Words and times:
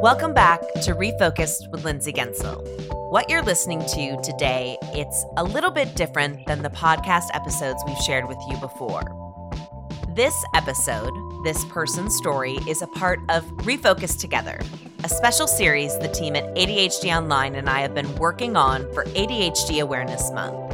Welcome 0.00 0.32
back 0.32 0.62
to 0.82 0.94
Refocused 0.94 1.70
with 1.70 1.84
Lindsay 1.84 2.10
Guentzel. 2.10 2.66
What 3.10 3.28
you're 3.28 3.42
listening 3.42 3.80
to 3.80 4.18
today, 4.22 4.78
it's 4.94 5.26
a 5.36 5.44
little 5.44 5.70
bit 5.70 5.94
different 5.94 6.46
than 6.46 6.62
the 6.62 6.70
podcast 6.70 7.26
episodes 7.34 7.82
we've 7.86 7.98
shared 7.98 8.26
with 8.26 8.38
you 8.48 8.56
before. 8.56 9.02
This 10.08 10.34
episode, 10.54 11.12
this 11.44 11.66
person's 11.66 12.16
story, 12.16 12.58
is 12.66 12.80
a 12.80 12.86
part 12.86 13.20
of 13.28 13.44
Refocused 13.58 14.20
Together, 14.20 14.58
a 15.04 15.08
special 15.10 15.46
series 15.46 15.98
the 15.98 16.08
team 16.08 16.34
at 16.34 16.54
ADHD 16.54 17.14
Online 17.14 17.56
and 17.56 17.68
I 17.68 17.80
have 17.80 17.94
been 17.94 18.14
working 18.16 18.56
on 18.56 18.90
for 18.94 19.04
ADHD 19.04 19.82
Awareness 19.82 20.30
Month. 20.32 20.69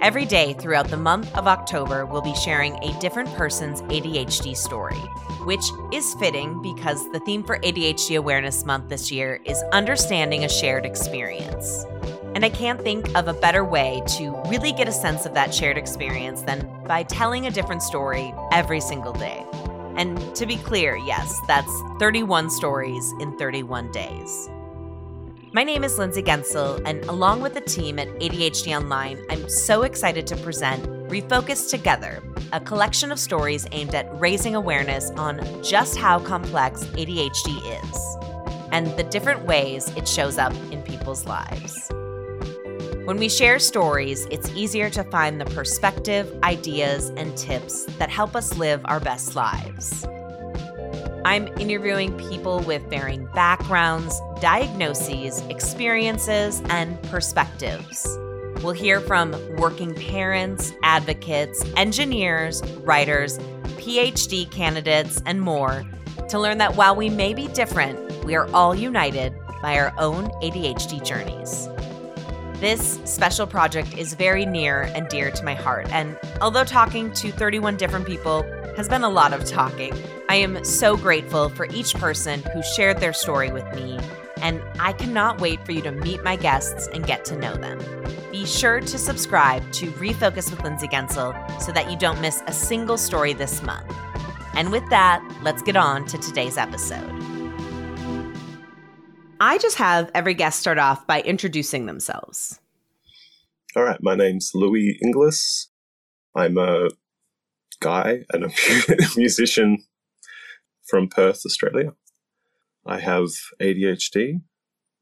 Every 0.00 0.24
day 0.24 0.54
throughout 0.54 0.88
the 0.88 0.96
month 0.96 1.36
of 1.36 1.46
October, 1.46 2.06
we'll 2.06 2.22
be 2.22 2.34
sharing 2.34 2.74
a 2.82 2.98
different 3.00 3.28
person's 3.34 3.82
ADHD 3.82 4.56
story 4.56 5.00
which 5.44 5.72
is 5.90 6.14
fitting 6.14 6.60
because 6.60 7.10
the 7.12 7.20
theme 7.20 7.42
for 7.42 7.58
ADHD 7.58 8.18
Awareness 8.18 8.64
Month 8.64 8.88
this 8.88 9.10
year 9.10 9.40
is 9.44 9.62
understanding 9.72 10.44
a 10.44 10.48
shared 10.48 10.84
experience. 10.84 11.84
And 12.34 12.44
I 12.44 12.50
can't 12.50 12.80
think 12.80 13.16
of 13.16 13.26
a 13.26 13.32
better 13.32 13.64
way 13.64 14.02
to 14.18 14.30
really 14.48 14.72
get 14.72 14.86
a 14.86 14.92
sense 14.92 15.26
of 15.26 15.34
that 15.34 15.54
shared 15.54 15.78
experience 15.78 16.42
than 16.42 16.68
by 16.86 17.02
telling 17.02 17.46
a 17.46 17.50
different 17.50 17.82
story 17.82 18.34
every 18.52 18.80
single 18.80 19.12
day. 19.12 19.44
And 19.96 20.34
to 20.36 20.46
be 20.46 20.56
clear, 20.56 20.96
yes, 20.96 21.34
that's 21.46 21.72
31 21.98 22.50
stories 22.50 23.12
in 23.18 23.36
31 23.36 23.90
days. 23.90 24.48
My 25.52 25.64
name 25.64 25.82
is 25.82 25.98
Lindsay 25.98 26.22
Guentzel, 26.22 26.80
and 26.84 27.02
along 27.06 27.40
with 27.40 27.54
the 27.54 27.60
team 27.60 27.98
at 27.98 28.06
ADHD 28.20 28.72
Online, 28.76 29.20
I'm 29.30 29.48
so 29.48 29.82
excited 29.82 30.24
to 30.28 30.36
present 30.36 30.84
Refocused 31.08 31.70
Together, 31.70 32.22
a 32.52 32.60
collection 32.60 33.10
of 33.10 33.18
stories 33.18 33.66
aimed 33.72 33.96
at 33.96 34.08
raising 34.20 34.54
awareness 34.54 35.10
on 35.10 35.40
just 35.60 35.96
how 35.96 36.20
complex 36.20 36.84
ADHD 36.84 37.82
is 37.82 38.16
and 38.70 38.96
the 38.96 39.02
different 39.02 39.44
ways 39.44 39.88
it 39.96 40.06
shows 40.06 40.38
up 40.38 40.54
in 40.70 40.82
people's 40.82 41.26
lives. 41.26 41.90
When 43.04 43.16
we 43.16 43.28
share 43.28 43.58
stories, 43.58 44.28
it's 44.30 44.48
easier 44.50 44.88
to 44.90 45.02
find 45.02 45.40
the 45.40 45.46
perspective, 45.46 46.32
ideas, 46.44 47.08
and 47.16 47.36
tips 47.36 47.86
that 47.98 48.08
help 48.08 48.36
us 48.36 48.56
live 48.56 48.82
our 48.84 49.00
best 49.00 49.34
lives. 49.34 50.06
I'm 51.24 51.48
interviewing 51.58 52.16
people 52.16 52.60
with 52.60 52.88
varying 52.88 53.26
backgrounds, 53.34 54.20
diagnoses, 54.40 55.40
experiences, 55.42 56.62
and 56.70 57.00
perspectives. 57.04 58.06
We'll 58.62 58.72
hear 58.72 59.00
from 59.00 59.32
working 59.56 59.94
parents, 59.94 60.72
advocates, 60.82 61.64
engineers, 61.76 62.62
writers, 62.80 63.38
PhD 63.78 64.50
candidates, 64.50 65.22
and 65.24 65.40
more 65.40 65.84
to 66.28 66.38
learn 66.38 66.58
that 66.58 66.76
while 66.76 66.94
we 66.94 67.08
may 67.08 67.34
be 67.34 67.48
different, 67.48 68.24
we 68.24 68.34
are 68.34 68.48
all 68.54 68.74
united 68.74 69.34
by 69.62 69.78
our 69.78 69.92
own 69.98 70.28
ADHD 70.42 71.04
journeys. 71.04 71.68
This 72.60 73.00
special 73.04 73.46
project 73.46 73.96
is 73.96 74.12
very 74.12 74.44
near 74.44 74.82
and 74.94 75.08
dear 75.08 75.30
to 75.30 75.44
my 75.44 75.54
heart, 75.54 75.88
and 75.90 76.18
although 76.42 76.64
talking 76.64 77.10
to 77.14 77.32
31 77.32 77.78
different 77.78 78.06
people 78.06 78.42
has 78.76 78.88
been 78.88 79.02
a 79.02 79.08
lot 79.08 79.32
of 79.32 79.44
talking. 79.44 79.92
I 80.28 80.36
am 80.36 80.64
so 80.64 80.96
grateful 80.96 81.48
for 81.48 81.66
each 81.66 81.94
person 81.94 82.42
who 82.52 82.62
shared 82.62 82.98
their 82.98 83.12
story 83.12 83.50
with 83.50 83.64
me, 83.74 83.98
and 84.42 84.62
I 84.78 84.92
cannot 84.92 85.40
wait 85.40 85.64
for 85.64 85.72
you 85.72 85.82
to 85.82 85.92
meet 85.92 86.22
my 86.22 86.36
guests 86.36 86.88
and 86.88 87.06
get 87.06 87.24
to 87.26 87.36
know 87.36 87.54
them. 87.54 87.78
Be 88.30 88.46
sure 88.46 88.80
to 88.80 88.98
subscribe 88.98 89.70
to 89.72 89.90
Refocused 89.92 90.50
with 90.50 90.62
Lindsay 90.62 90.88
Guentzel 90.88 91.60
so 91.60 91.72
that 91.72 91.90
you 91.90 91.96
don't 91.96 92.20
miss 92.20 92.42
a 92.46 92.52
single 92.52 92.96
story 92.96 93.32
this 93.32 93.62
month. 93.62 93.92
And 94.54 94.72
with 94.72 94.88
that, 94.90 95.22
let's 95.42 95.62
get 95.62 95.76
on 95.76 96.06
to 96.06 96.18
today's 96.18 96.56
episode. 96.56 97.08
I 99.40 99.58
just 99.58 99.76
have 99.76 100.10
every 100.14 100.34
guest 100.34 100.60
start 100.60 100.78
off 100.78 101.06
by 101.06 101.22
introducing 101.22 101.86
themselves. 101.86 102.60
All 103.74 103.82
right, 103.82 104.02
my 104.02 104.14
name's 104.14 104.50
Louis 104.54 104.98
Inglis. 105.02 105.68
I'm 106.34 106.58
a 106.58 106.90
guy 107.80 108.24
and 108.32 108.44
a 108.44 108.50
musician 109.16 109.78
from 110.86 111.08
Perth, 111.08 111.42
Australia. 111.46 111.94
I 112.86 113.00
have 113.00 113.28
ADHD. 113.60 114.36
I 114.36 114.40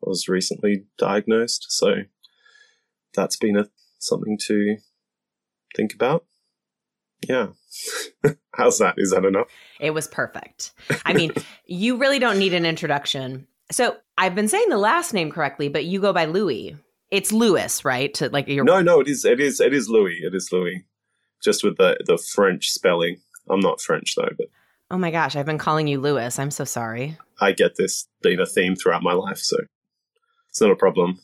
was 0.08 0.28
recently 0.28 0.84
diagnosed, 0.96 1.66
so 1.70 2.02
that's 3.14 3.36
been 3.36 3.56
a, 3.56 3.66
something 3.98 4.38
to 4.46 4.76
think 5.76 5.94
about. 5.94 6.24
Yeah. 7.26 7.48
How's 8.54 8.78
that? 8.78 8.94
Is 8.96 9.10
that 9.10 9.24
enough? 9.24 9.48
It 9.80 9.90
was 9.90 10.06
perfect. 10.06 10.72
I 11.04 11.12
mean, 11.12 11.32
you 11.66 11.96
really 11.96 12.18
don't 12.18 12.38
need 12.38 12.54
an 12.54 12.66
introduction. 12.66 13.46
So 13.70 13.96
I've 14.16 14.34
been 14.34 14.48
saying 14.48 14.68
the 14.68 14.78
last 14.78 15.12
name 15.12 15.30
correctly, 15.30 15.68
but 15.68 15.84
you 15.84 16.00
go 16.00 16.12
by 16.12 16.26
Louis. 16.26 16.76
It's 17.10 17.32
Louis, 17.32 17.84
right? 17.84 18.12
To 18.14 18.28
like 18.30 18.48
your 18.48 18.64
No, 18.64 18.82
no, 18.82 19.00
it 19.00 19.08
is 19.08 19.24
it 19.24 19.40
is 19.40 19.60
it 19.60 19.72
is 19.72 19.88
Louis. 19.88 20.20
It 20.22 20.34
is 20.34 20.50
Louis 20.52 20.84
just 21.42 21.64
with 21.64 21.76
the 21.76 21.96
the 22.06 22.18
French 22.18 22.70
spelling. 22.70 23.16
I'm 23.48 23.60
not 23.60 23.80
French 23.80 24.14
though, 24.14 24.28
but 24.36 24.48
oh 24.90 24.98
my 24.98 25.10
gosh, 25.10 25.36
I've 25.36 25.46
been 25.46 25.58
calling 25.58 25.86
you 25.86 26.00
Lewis. 26.00 26.38
I'm 26.38 26.50
so 26.50 26.64
sorry. 26.64 27.18
I 27.40 27.52
get 27.52 27.76
this 27.76 28.08
being 28.22 28.40
a 28.40 28.46
theme 28.46 28.74
throughout 28.74 29.02
my 29.02 29.12
life, 29.12 29.38
so 29.38 29.56
it's 30.48 30.60
not 30.60 30.70
a 30.70 30.76
problem. 30.76 31.20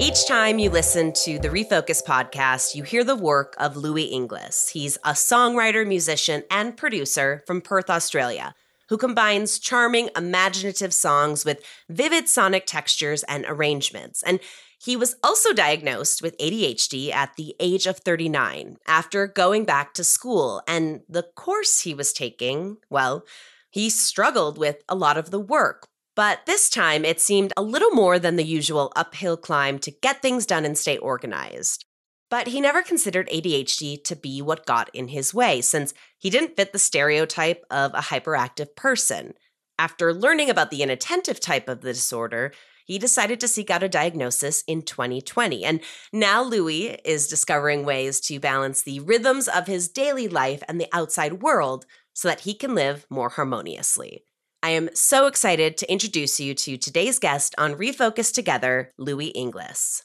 Each 0.00 0.26
time 0.26 0.58
you 0.58 0.70
listen 0.70 1.12
to 1.24 1.38
the 1.38 1.48
Refocus 1.48 2.02
podcast, 2.04 2.74
you 2.74 2.82
hear 2.82 3.04
the 3.04 3.16
work 3.16 3.54
of 3.58 3.76
Louis 3.76 4.04
Inglis. 4.04 4.68
He's 4.68 4.96
a 4.98 5.10
songwriter, 5.10 5.86
musician, 5.86 6.44
and 6.50 6.76
producer 6.76 7.42
from 7.46 7.60
Perth, 7.60 7.90
Australia 7.90 8.54
who 8.88 8.96
combines 8.96 9.58
charming, 9.58 10.10
imaginative 10.16 10.94
songs 10.94 11.44
with 11.44 11.62
vivid 11.88 12.28
sonic 12.28 12.66
textures 12.66 13.22
and 13.24 13.44
arrangements. 13.46 14.22
And 14.22 14.40
he 14.80 14.96
was 14.96 15.16
also 15.22 15.52
diagnosed 15.52 16.22
with 16.22 16.38
ADHD 16.38 17.12
at 17.12 17.34
the 17.36 17.54
age 17.58 17.86
of 17.86 17.98
39 17.98 18.76
after 18.86 19.26
going 19.26 19.64
back 19.64 19.92
to 19.94 20.04
school. 20.04 20.62
And 20.68 21.00
the 21.08 21.24
course 21.34 21.80
he 21.80 21.94
was 21.94 22.12
taking, 22.12 22.76
well, 22.88 23.24
he 23.70 23.90
struggled 23.90 24.56
with 24.56 24.82
a 24.88 24.94
lot 24.94 25.18
of 25.18 25.30
the 25.30 25.40
work. 25.40 25.88
But 26.14 26.46
this 26.46 26.70
time, 26.70 27.04
it 27.04 27.20
seemed 27.20 27.52
a 27.56 27.62
little 27.62 27.90
more 27.90 28.18
than 28.18 28.36
the 28.36 28.44
usual 28.44 28.92
uphill 28.96 29.36
climb 29.36 29.78
to 29.80 29.90
get 29.90 30.22
things 30.22 30.46
done 30.46 30.64
and 30.64 30.76
stay 30.76 30.96
organized. 30.96 31.84
But 32.30 32.48
he 32.48 32.60
never 32.60 32.82
considered 32.82 33.28
ADHD 33.28 34.02
to 34.04 34.16
be 34.16 34.42
what 34.42 34.66
got 34.66 34.90
in 34.92 35.08
his 35.08 35.32
way, 35.32 35.60
since 35.60 35.94
he 36.18 36.28
didn't 36.28 36.56
fit 36.56 36.72
the 36.72 36.78
stereotype 36.78 37.64
of 37.70 37.94
a 37.94 37.98
hyperactive 37.98 38.74
person. 38.76 39.34
After 39.78 40.12
learning 40.12 40.50
about 40.50 40.70
the 40.70 40.82
inattentive 40.82 41.40
type 41.40 41.68
of 41.68 41.80
the 41.80 41.92
disorder, 41.92 42.52
he 42.88 42.98
decided 42.98 43.38
to 43.38 43.46
seek 43.46 43.70
out 43.70 43.82
a 43.82 43.88
diagnosis 43.88 44.64
in 44.66 44.80
2020. 44.82 45.62
And 45.62 45.80
now 46.10 46.42
Louis 46.42 46.98
is 47.04 47.28
discovering 47.28 47.84
ways 47.84 48.18
to 48.22 48.40
balance 48.40 48.82
the 48.82 49.00
rhythms 49.00 49.46
of 49.46 49.66
his 49.66 49.88
daily 49.88 50.26
life 50.26 50.62
and 50.66 50.80
the 50.80 50.88
outside 50.92 51.42
world 51.42 51.84
so 52.14 52.28
that 52.28 52.40
he 52.40 52.54
can 52.54 52.74
live 52.74 53.06
more 53.10 53.28
harmoniously. 53.28 54.24
I 54.62 54.70
am 54.70 54.88
so 54.94 55.26
excited 55.26 55.76
to 55.76 55.92
introduce 55.92 56.40
you 56.40 56.54
to 56.54 56.78
today's 56.78 57.18
guest 57.18 57.54
on 57.58 57.74
Refocused 57.74 58.32
Together, 58.32 58.92
Louis 58.96 59.28
Inglis. 59.28 60.02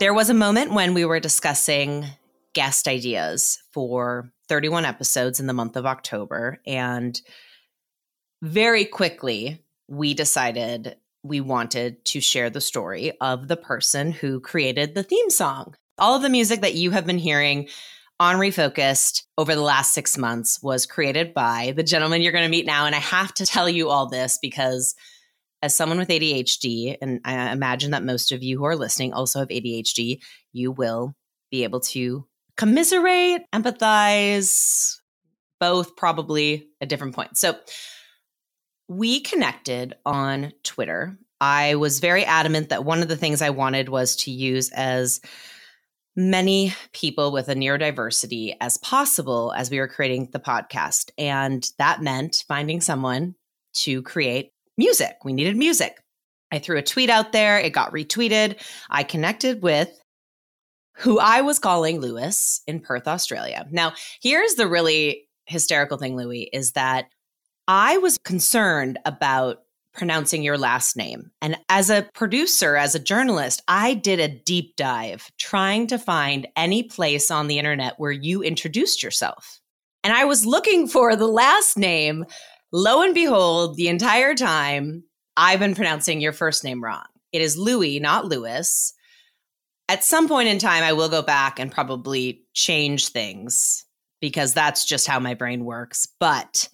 There 0.00 0.12
was 0.12 0.28
a 0.28 0.34
moment 0.34 0.74
when 0.74 0.92
we 0.92 1.06
were 1.06 1.18
discussing 1.18 2.04
guest 2.52 2.86
ideas 2.86 3.58
for 3.72 4.33
31 4.48 4.84
episodes 4.84 5.40
in 5.40 5.46
the 5.46 5.52
month 5.52 5.76
of 5.76 5.86
October. 5.86 6.60
And 6.66 7.20
very 8.42 8.84
quickly, 8.84 9.64
we 9.88 10.14
decided 10.14 10.96
we 11.22 11.40
wanted 11.40 12.04
to 12.04 12.20
share 12.20 12.50
the 12.50 12.60
story 12.60 13.12
of 13.20 13.48
the 13.48 13.56
person 13.56 14.12
who 14.12 14.40
created 14.40 14.94
the 14.94 15.02
theme 15.02 15.30
song. 15.30 15.74
All 15.98 16.16
of 16.16 16.22
the 16.22 16.28
music 16.28 16.60
that 16.60 16.74
you 16.74 16.90
have 16.90 17.06
been 17.06 17.18
hearing 17.18 17.68
on 18.20 18.36
Refocused 18.36 19.22
over 19.38 19.54
the 19.54 19.62
last 19.62 19.92
six 19.92 20.16
months 20.16 20.62
was 20.62 20.86
created 20.86 21.34
by 21.34 21.72
the 21.76 21.82
gentleman 21.82 22.22
you're 22.22 22.32
going 22.32 22.44
to 22.44 22.50
meet 22.50 22.66
now. 22.66 22.86
And 22.86 22.94
I 22.94 23.00
have 23.00 23.32
to 23.34 23.46
tell 23.46 23.68
you 23.68 23.88
all 23.88 24.08
this 24.08 24.38
because 24.40 24.94
as 25.62 25.74
someone 25.74 25.98
with 25.98 26.08
ADHD, 26.08 26.96
and 27.00 27.20
I 27.24 27.50
imagine 27.52 27.92
that 27.92 28.04
most 28.04 28.32
of 28.32 28.42
you 28.42 28.58
who 28.58 28.64
are 28.64 28.76
listening 28.76 29.14
also 29.14 29.38
have 29.38 29.48
ADHD, 29.48 30.20
you 30.52 30.70
will 30.70 31.14
be 31.50 31.64
able 31.64 31.80
to 31.80 32.26
commiserate, 32.56 33.42
empathize, 33.52 34.96
both 35.60 35.96
probably 35.96 36.68
at 36.80 36.88
different 36.88 37.14
points. 37.14 37.40
So 37.40 37.56
we 38.88 39.20
connected 39.20 39.94
on 40.04 40.52
Twitter. 40.62 41.18
I 41.40 41.74
was 41.74 42.00
very 42.00 42.24
adamant 42.24 42.68
that 42.68 42.84
one 42.84 43.02
of 43.02 43.08
the 43.08 43.16
things 43.16 43.42
I 43.42 43.50
wanted 43.50 43.88
was 43.88 44.16
to 44.16 44.30
use 44.30 44.70
as 44.70 45.20
many 46.16 46.72
people 46.92 47.32
with 47.32 47.48
a 47.48 47.54
neurodiversity 47.54 48.54
as 48.60 48.78
possible 48.78 49.52
as 49.56 49.70
we 49.70 49.80
were 49.80 49.88
creating 49.88 50.28
the 50.32 50.38
podcast. 50.38 51.10
And 51.18 51.68
that 51.78 52.02
meant 52.02 52.44
finding 52.46 52.80
someone 52.80 53.34
to 53.74 54.02
create 54.02 54.52
music. 54.78 55.16
We 55.24 55.32
needed 55.32 55.56
music. 55.56 56.00
I 56.52 56.60
threw 56.60 56.78
a 56.78 56.82
tweet 56.82 57.10
out 57.10 57.32
there, 57.32 57.58
it 57.58 57.72
got 57.72 57.92
retweeted. 57.92 58.60
I 58.88 59.02
connected 59.02 59.62
with 59.62 59.90
who 60.94 61.18
I 61.18 61.40
was 61.40 61.58
calling 61.58 62.00
Lewis 62.00 62.62
in 62.66 62.80
Perth, 62.80 63.06
Australia. 63.08 63.66
Now, 63.70 63.92
here's 64.22 64.54
the 64.54 64.68
really 64.68 65.28
hysterical 65.46 65.98
thing, 65.98 66.16
Louis, 66.16 66.48
is 66.52 66.72
that 66.72 67.06
I 67.66 67.98
was 67.98 68.18
concerned 68.18 68.98
about 69.04 69.62
pronouncing 69.92 70.42
your 70.42 70.58
last 70.58 70.96
name. 70.96 71.30
And 71.40 71.56
as 71.68 71.88
a 71.88 72.08
producer, 72.14 72.76
as 72.76 72.94
a 72.94 73.00
journalist, 73.00 73.62
I 73.68 73.94
did 73.94 74.18
a 74.18 74.28
deep 74.28 74.76
dive 74.76 75.30
trying 75.38 75.86
to 75.88 75.98
find 75.98 76.48
any 76.56 76.82
place 76.82 77.30
on 77.30 77.46
the 77.46 77.58
internet 77.58 77.94
where 77.98 78.12
you 78.12 78.42
introduced 78.42 79.02
yourself. 79.02 79.60
And 80.02 80.12
I 80.12 80.24
was 80.24 80.44
looking 80.44 80.88
for 80.88 81.16
the 81.16 81.28
last 81.28 81.78
name. 81.78 82.26
Lo 82.72 83.02
and 83.02 83.14
behold, 83.14 83.76
the 83.76 83.88
entire 83.88 84.34
time, 84.34 85.04
I've 85.36 85.60
been 85.60 85.74
pronouncing 85.74 86.20
your 86.20 86.32
first 86.32 86.64
name 86.64 86.82
wrong. 86.82 87.04
It 87.32 87.40
is 87.40 87.56
Louis, 87.56 88.00
not 88.00 88.26
Lewis. 88.26 88.93
At 89.88 90.04
some 90.04 90.28
point 90.28 90.48
in 90.48 90.58
time, 90.58 90.82
I 90.82 90.92
will 90.94 91.08
go 91.08 91.22
back 91.22 91.58
and 91.58 91.70
probably 91.70 92.44
change 92.54 93.08
things 93.08 93.84
because 94.20 94.54
that's 94.54 94.84
just 94.84 95.06
how 95.06 95.20
my 95.20 95.34
brain 95.34 95.64
works. 95.64 96.08
But 96.18 96.68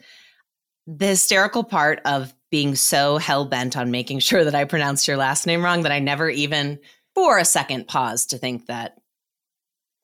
the 0.86 1.08
hysterical 1.08 1.64
part 1.64 2.00
of 2.04 2.32
being 2.50 2.74
so 2.74 3.18
hell 3.18 3.44
bent 3.44 3.76
on 3.76 3.90
making 3.90 4.18
sure 4.20 4.44
that 4.44 4.54
I 4.54 4.64
pronounced 4.64 5.08
your 5.08 5.16
last 5.16 5.46
name 5.46 5.64
wrong 5.64 5.82
that 5.82 5.92
I 5.92 5.98
never 5.98 6.28
even 6.30 6.78
for 7.14 7.38
a 7.38 7.44
second 7.44 7.88
paused 7.88 8.30
to 8.30 8.38
think 8.38 8.66
that 8.66 8.96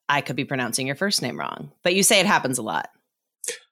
I 0.09 0.21
could 0.21 0.35
be 0.35 0.45
pronouncing 0.45 0.87
your 0.87 0.95
first 0.95 1.21
name 1.21 1.39
wrong. 1.39 1.71
But 1.83 1.95
you 1.95 2.03
say 2.03 2.19
it 2.19 2.25
happens 2.25 2.57
a 2.57 2.63
lot. 2.63 2.89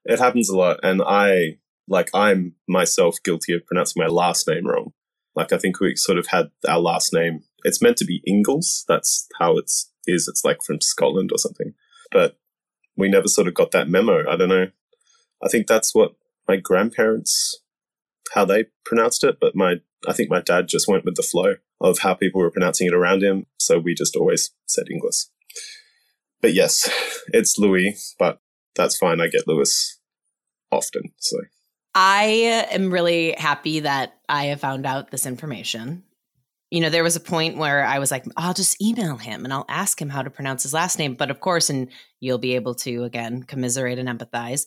It 0.05 0.19
happens 0.19 0.49
a 0.49 0.57
lot. 0.57 0.79
And 0.83 1.01
I, 1.01 1.57
like, 1.87 2.09
I'm 2.13 2.55
myself 2.67 3.17
guilty 3.23 3.53
of 3.53 3.65
pronouncing 3.65 4.01
my 4.01 4.07
last 4.07 4.47
name 4.47 4.67
wrong. 4.67 4.93
Like, 5.35 5.51
I 5.51 5.57
think 5.57 5.79
we 5.79 5.95
sort 5.95 6.17
of 6.17 6.27
had 6.27 6.49
our 6.67 6.79
last 6.79 7.13
name. 7.13 7.43
It's 7.65 7.81
meant 7.81 7.97
to 7.97 8.05
be 8.05 8.21
Ingles. 8.25 8.85
That's 8.87 9.27
how 9.39 9.57
it's 9.57 9.91
is. 10.07 10.27
It's 10.27 10.45
like 10.45 10.59
from 10.65 10.81
Scotland 10.81 11.31
or 11.31 11.37
something. 11.37 11.73
But 12.11 12.37
we 12.95 13.09
never 13.09 13.27
sort 13.27 13.47
of 13.47 13.53
got 13.53 13.71
that 13.71 13.89
memo. 13.89 14.29
I 14.29 14.37
don't 14.37 14.49
know. 14.49 14.67
I 15.43 15.49
think 15.49 15.67
that's 15.67 15.93
what 15.93 16.13
my 16.47 16.57
grandparents 16.57 17.61
how 18.33 18.45
they 18.45 18.65
pronounced 18.83 19.23
it, 19.23 19.37
but 19.39 19.55
my 19.55 19.75
I 20.07 20.13
think 20.13 20.29
my 20.29 20.41
dad 20.41 20.67
just 20.67 20.87
went 20.87 21.05
with 21.05 21.15
the 21.15 21.23
flow 21.23 21.55
of 21.81 21.99
how 21.99 22.13
people 22.13 22.41
were 22.41 22.51
pronouncing 22.51 22.87
it 22.87 22.93
around 22.93 23.23
him, 23.23 23.47
so 23.57 23.79
we 23.79 23.95
just 23.95 24.15
always 24.15 24.51
said 24.67 24.85
English. 24.91 25.25
But 26.41 26.53
yes, 26.53 26.89
it's 27.27 27.57
Louis, 27.57 28.15
but 28.19 28.39
that's 28.75 28.97
fine. 28.97 29.19
I 29.19 29.27
get 29.27 29.47
Lewis 29.47 29.99
often, 30.71 31.13
so. 31.17 31.37
I 31.97 32.67
am 32.71 32.91
really 32.91 33.31
happy 33.37 33.79
that 33.79 34.17
I 34.27 34.45
have 34.45 34.59
found 34.59 34.85
out 34.85 35.11
this 35.11 35.25
information. 35.25 36.03
You 36.75 36.81
know, 36.81 36.89
there 36.89 37.03
was 37.03 37.15
a 37.15 37.21
point 37.21 37.57
where 37.57 37.85
I 37.85 37.99
was 37.99 38.11
like, 38.11 38.25
I'll 38.35 38.53
just 38.53 38.81
email 38.81 39.15
him 39.15 39.45
and 39.45 39.53
I'll 39.53 39.65
ask 39.69 40.01
him 40.01 40.09
how 40.09 40.21
to 40.21 40.29
pronounce 40.29 40.63
his 40.63 40.73
last 40.73 40.99
name. 40.99 41.13
But 41.13 41.31
of 41.31 41.39
course, 41.39 41.69
and 41.69 41.89
you'll 42.19 42.37
be 42.37 42.55
able 42.55 42.75
to 42.75 43.03
again 43.03 43.43
commiserate 43.43 43.97
and 43.97 44.09
empathize 44.09 44.65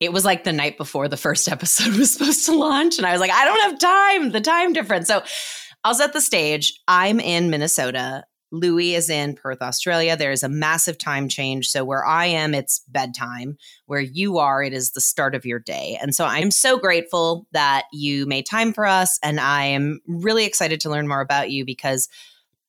it 0.00 0.12
was 0.12 0.24
like 0.24 0.44
the 0.44 0.52
night 0.52 0.76
before 0.76 1.08
the 1.08 1.16
first 1.16 1.48
episode 1.52 1.94
was 1.94 2.12
supposed 2.12 2.46
to 2.46 2.54
launch. 2.56 2.98
And 2.98 3.06
I 3.06 3.12
was 3.12 3.20
like, 3.20 3.30
I 3.30 3.44
don't 3.44 3.70
have 3.70 3.78
time, 3.78 4.32
the 4.32 4.40
time 4.40 4.72
difference. 4.72 5.08
So 5.08 5.22
I'll 5.84 5.94
set 5.94 6.12
the 6.12 6.20
stage. 6.20 6.80
I'm 6.88 7.20
in 7.20 7.50
Minnesota. 7.50 8.24
Louis 8.52 8.94
is 8.94 9.10
in 9.10 9.34
Perth, 9.34 9.60
Australia. 9.60 10.16
There 10.16 10.30
is 10.30 10.42
a 10.42 10.48
massive 10.48 10.98
time 10.98 11.28
change. 11.28 11.68
So 11.68 11.84
where 11.84 12.04
I 12.04 12.26
am, 12.26 12.54
it's 12.54 12.80
bedtime. 12.88 13.56
Where 13.86 14.00
you 14.00 14.38
are, 14.38 14.62
it 14.62 14.72
is 14.72 14.92
the 14.92 15.00
start 15.00 15.34
of 15.34 15.44
your 15.44 15.58
day. 15.58 15.98
And 16.00 16.14
so 16.14 16.24
I'm 16.24 16.50
so 16.50 16.78
grateful 16.78 17.46
that 17.52 17.84
you 17.92 18.26
made 18.26 18.46
time 18.46 18.72
for 18.72 18.86
us. 18.86 19.18
And 19.22 19.40
I 19.40 19.64
am 19.64 20.00
really 20.06 20.44
excited 20.44 20.80
to 20.80 20.90
learn 20.90 21.08
more 21.08 21.20
about 21.20 21.50
you 21.50 21.64
because 21.64 22.08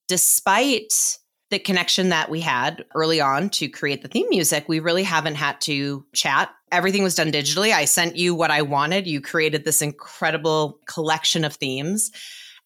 despite 0.08 1.20
the 1.50 1.60
connection 1.60 2.10
that 2.10 2.30
we 2.30 2.42
had 2.42 2.84
early 2.94 3.22
on 3.22 3.50
to 3.50 3.70
create 3.70 4.02
the 4.02 4.08
theme 4.08 4.28
music, 4.30 4.66
we 4.68 4.80
really 4.80 5.04
haven't 5.04 5.36
had 5.36 5.62
to 5.62 6.06
chat. 6.14 6.50
Everything 6.72 7.04
was 7.04 7.16
done 7.16 7.32
digitally. 7.32 7.72
I 7.72 7.86
sent 7.86 8.18
you 8.18 8.36
what 8.36 8.52
I 8.52 8.62
wanted. 8.64 9.08
You 9.08 9.22
created 9.22 9.64
this 9.64 9.82
incredible 9.82 10.80
collection 10.88 11.46
of 11.46 11.56
themes, 11.56 12.12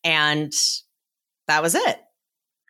and 0.04 0.52
that 1.48 1.62
was 1.62 1.76
it. 1.76 2.00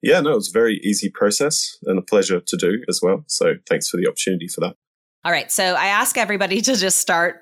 Yeah, 0.01 0.19
no, 0.21 0.31
it 0.31 0.35
was 0.35 0.49
a 0.49 0.59
very 0.59 0.77
easy 0.83 1.09
process 1.09 1.77
and 1.83 1.99
a 1.99 2.01
pleasure 2.01 2.39
to 2.39 2.57
do 2.57 2.83
as 2.89 2.99
well. 3.01 3.23
So 3.27 3.55
thanks 3.69 3.89
for 3.89 3.97
the 3.97 4.07
opportunity 4.07 4.47
for 4.47 4.61
that. 4.61 4.75
All 5.23 5.31
right. 5.31 5.51
So 5.51 5.63
I 5.63 5.87
ask 5.87 6.17
everybody 6.17 6.61
to 6.61 6.75
just 6.75 6.97
start 6.97 7.41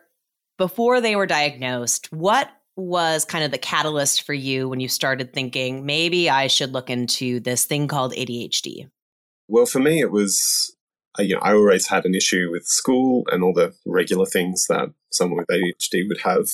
before 0.58 1.02
they 1.02 1.16
were 1.16 1.26
diagnosed. 1.26 2.12
What 2.12 2.50
was 2.76 3.26
kind 3.26 3.44
of 3.44 3.52
the 3.52 3.58
catalyst 3.58 4.24
for 4.24 4.34
you 4.34 4.70
when 4.70 4.80
you 4.80 4.88
started 4.88 5.34
thinking 5.34 5.86
maybe 5.86 6.30
I 6.30 6.48
should 6.48 6.72
look 6.72 6.90
into 6.90 7.40
this 7.40 7.66
thing 7.66 7.88
called 7.88 8.14
ADHD? 8.14 8.90
Well, 9.48 9.66
for 9.66 9.80
me, 9.80 10.00
it 10.00 10.12
was 10.12 10.76
you 11.18 11.36
know 11.36 11.42
I 11.42 11.54
always 11.54 11.88
had 11.88 12.06
an 12.06 12.16
issue 12.16 12.50
with 12.52 12.66
school 12.66 13.24
and 13.32 13.44
all 13.44 13.54
the 13.54 13.74
regular 13.86 14.26
things 14.26 14.66
that 14.68 14.90
someone 15.12 15.38
with 15.40 15.48
ADHD 15.48 16.08
would 16.08 16.22
have 16.22 16.48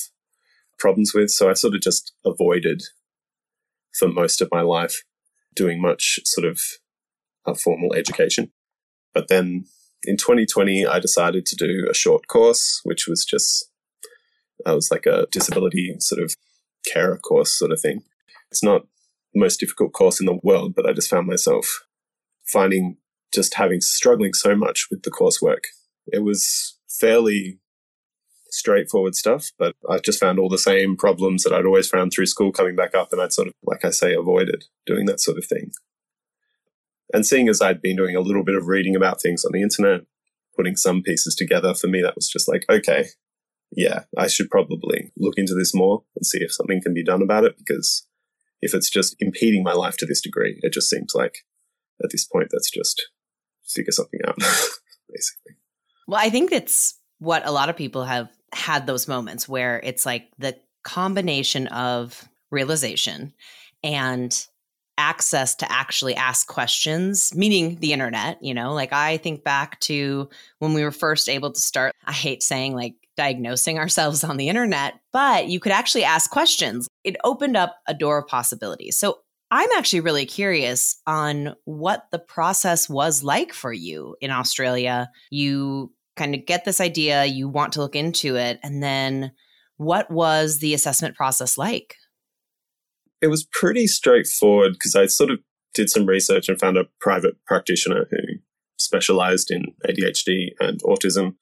problems 0.78 1.12
with. 1.14 1.30
So 1.30 1.48
I 1.50 1.52
sort 1.52 1.74
of 1.74 1.80
just 1.80 2.12
avoided 2.24 2.82
for 3.92 4.08
most 4.08 4.40
of 4.40 4.48
my 4.50 4.62
life 4.62 5.02
doing 5.56 5.80
much 5.80 6.20
sort 6.24 6.46
of 6.46 6.60
a 7.46 7.54
formal 7.54 7.94
education. 7.94 8.52
But 9.12 9.28
then 9.28 9.64
in 10.04 10.16
2020, 10.16 10.86
I 10.86 11.00
decided 11.00 11.46
to 11.46 11.56
do 11.56 11.88
a 11.90 11.94
short 11.94 12.28
course, 12.28 12.80
which 12.84 13.08
was 13.08 13.24
just 13.24 13.68
I 14.64 14.72
was 14.72 14.90
like 14.90 15.06
a 15.06 15.26
disability 15.30 15.94
sort 15.98 16.22
of 16.22 16.34
carer 16.92 17.18
course 17.18 17.58
sort 17.58 17.72
of 17.72 17.80
thing. 17.80 18.02
It's 18.50 18.62
not 18.62 18.82
the 19.34 19.40
most 19.40 19.60
difficult 19.60 19.92
course 19.92 20.20
in 20.20 20.26
the 20.26 20.38
world, 20.42 20.74
but 20.74 20.86
I 20.86 20.92
just 20.92 21.10
found 21.10 21.26
myself 21.26 21.84
finding 22.44 22.96
just 23.34 23.54
having 23.54 23.80
struggling 23.80 24.32
so 24.32 24.54
much 24.54 24.86
with 24.90 25.02
the 25.02 25.10
coursework. 25.10 25.64
It 26.06 26.22
was 26.22 26.78
fairly 26.88 27.58
straightforward 28.56 29.14
stuff, 29.14 29.50
but 29.58 29.74
I 29.88 29.98
just 29.98 30.18
found 30.18 30.38
all 30.38 30.48
the 30.48 30.58
same 30.58 30.96
problems 30.96 31.42
that 31.42 31.52
I'd 31.52 31.66
always 31.66 31.88
found 31.88 32.10
through 32.12 32.26
school 32.26 32.52
coming 32.52 32.74
back 32.74 32.94
up, 32.94 33.12
and 33.12 33.20
I'd 33.20 33.32
sort 33.32 33.48
of, 33.48 33.54
like 33.62 33.84
I 33.84 33.90
say, 33.90 34.14
avoided 34.14 34.64
doing 34.86 35.06
that 35.06 35.20
sort 35.20 35.38
of 35.38 35.44
thing. 35.44 35.72
And 37.12 37.26
seeing 37.26 37.48
as 37.48 37.60
I'd 37.60 37.82
been 37.82 37.96
doing 37.96 38.16
a 38.16 38.20
little 38.20 38.42
bit 38.42 38.56
of 38.56 38.66
reading 38.66 38.96
about 38.96 39.20
things 39.20 39.44
on 39.44 39.52
the 39.52 39.62
internet, 39.62 40.02
putting 40.56 40.74
some 40.74 41.02
pieces 41.02 41.34
together, 41.34 41.74
for 41.74 41.86
me, 41.86 42.00
that 42.02 42.16
was 42.16 42.28
just 42.28 42.48
like, 42.48 42.64
okay, 42.70 43.08
yeah, 43.72 44.04
I 44.16 44.26
should 44.26 44.50
probably 44.50 45.12
look 45.16 45.34
into 45.36 45.54
this 45.54 45.74
more 45.74 46.04
and 46.16 46.24
see 46.24 46.38
if 46.38 46.52
something 46.52 46.80
can 46.82 46.94
be 46.94 47.04
done 47.04 47.22
about 47.22 47.44
it 47.44 47.56
because 47.58 48.06
if 48.62 48.74
it's 48.74 48.88
just 48.88 49.16
impeding 49.20 49.62
my 49.62 49.72
life 49.72 49.96
to 49.98 50.06
this 50.06 50.22
degree, 50.22 50.58
it 50.62 50.72
just 50.72 50.88
seems 50.88 51.12
like 51.14 51.38
at 52.02 52.10
this 52.10 52.24
point 52.24 52.48
that's 52.50 52.70
just 52.70 53.10
figure 53.64 53.92
something 53.92 54.20
out, 54.26 54.36
basically. 55.12 55.56
Well, 56.08 56.20
I 56.20 56.30
think 56.30 56.50
that's 56.50 56.98
what 57.18 57.46
a 57.46 57.52
lot 57.52 57.68
of 57.68 57.76
people 57.76 58.04
have 58.04 58.30
had 58.52 58.86
those 58.86 59.08
moments 59.08 59.48
where 59.48 59.80
it's 59.82 60.06
like 60.06 60.28
the 60.38 60.56
combination 60.82 61.66
of 61.68 62.28
realization 62.50 63.32
and 63.82 64.46
access 64.98 65.54
to 65.56 65.70
actually 65.70 66.14
ask 66.14 66.46
questions, 66.46 67.34
meaning 67.34 67.76
the 67.80 67.92
internet. 67.92 68.42
You 68.42 68.54
know, 68.54 68.72
like 68.72 68.92
I 68.92 69.18
think 69.18 69.44
back 69.44 69.78
to 69.80 70.28
when 70.58 70.72
we 70.72 70.82
were 70.82 70.92
first 70.92 71.28
able 71.28 71.52
to 71.52 71.60
start, 71.60 71.92
I 72.06 72.12
hate 72.12 72.42
saying 72.42 72.74
like 72.74 72.94
diagnosing 73.16 73.78
ourselves 73.78 74.24
on 74.24 74.36
the 74.36 74.48
internet, 74.48 74.94
but 75.12 75.48
you 75.48 75.60
could 75.60 75.72
actually 75.72 76.04
ask 76.04 76.30
questions. 76.30 76.88
It 77.04 77.16
opened 77.24 77.56
up 77.56 77.76
a 77.86 77.94
door 77.94 78.18
of 78.18 78.26
possibilities. 78.26 78.98
So 78.98 79.18
I'm 79.50 79.70
actually 79.76 80.00
really 80.00 80.26
curious 80.26 81.00
on 81.06 81.54
what 81.64 82.06
the 82.10 82.18
process 82.18 82.88
was 82.88 83.22
like 83.22 83.52
for 83.52 83.72
you 83.72 84.16
in 84.20 84.30
Australia. 84.30 85.08
You 85.30 85.92
kind 86.16 86.34
of 86.34 86.46
get 86.46 86.64
this 86.64 86.80
idea, 86.80 87.24
you 87.24 87.48
want 87.48 87.72
to 87.74 87.80
look 87.80 87.94
into 87.94 88.36
it, 88.36 88.58
and 88.62 88.82
then 88.82 89.32
what 89.76 90.10
was 90.10 90.58
the 90.58 90.74
assessment 90.74 91.14
process 91.14 91.58
like? 91.58 91.96
It 93.20 93.28
was 93.28 93.46
pretty 93.52 93.86
straightforward 93.86 94.72
because 94.72 94.94
I 94.94 95.06
sort 95.06 95.30
of 95.30 95.38
did 95.74 95.90
some 95.90 96.06
research 96.06 96.48
and 96.48 96.58
found 96.58 96.76
a 96.76 96.86
private 97.00 97.36
practitioner 97.46 98.06
who 98.10 98.16
specialized 98.78 99.50
in 99.50 99.66
ADHD 99.86 100.48
and 100.60 100.80
autism. 100.82 101.34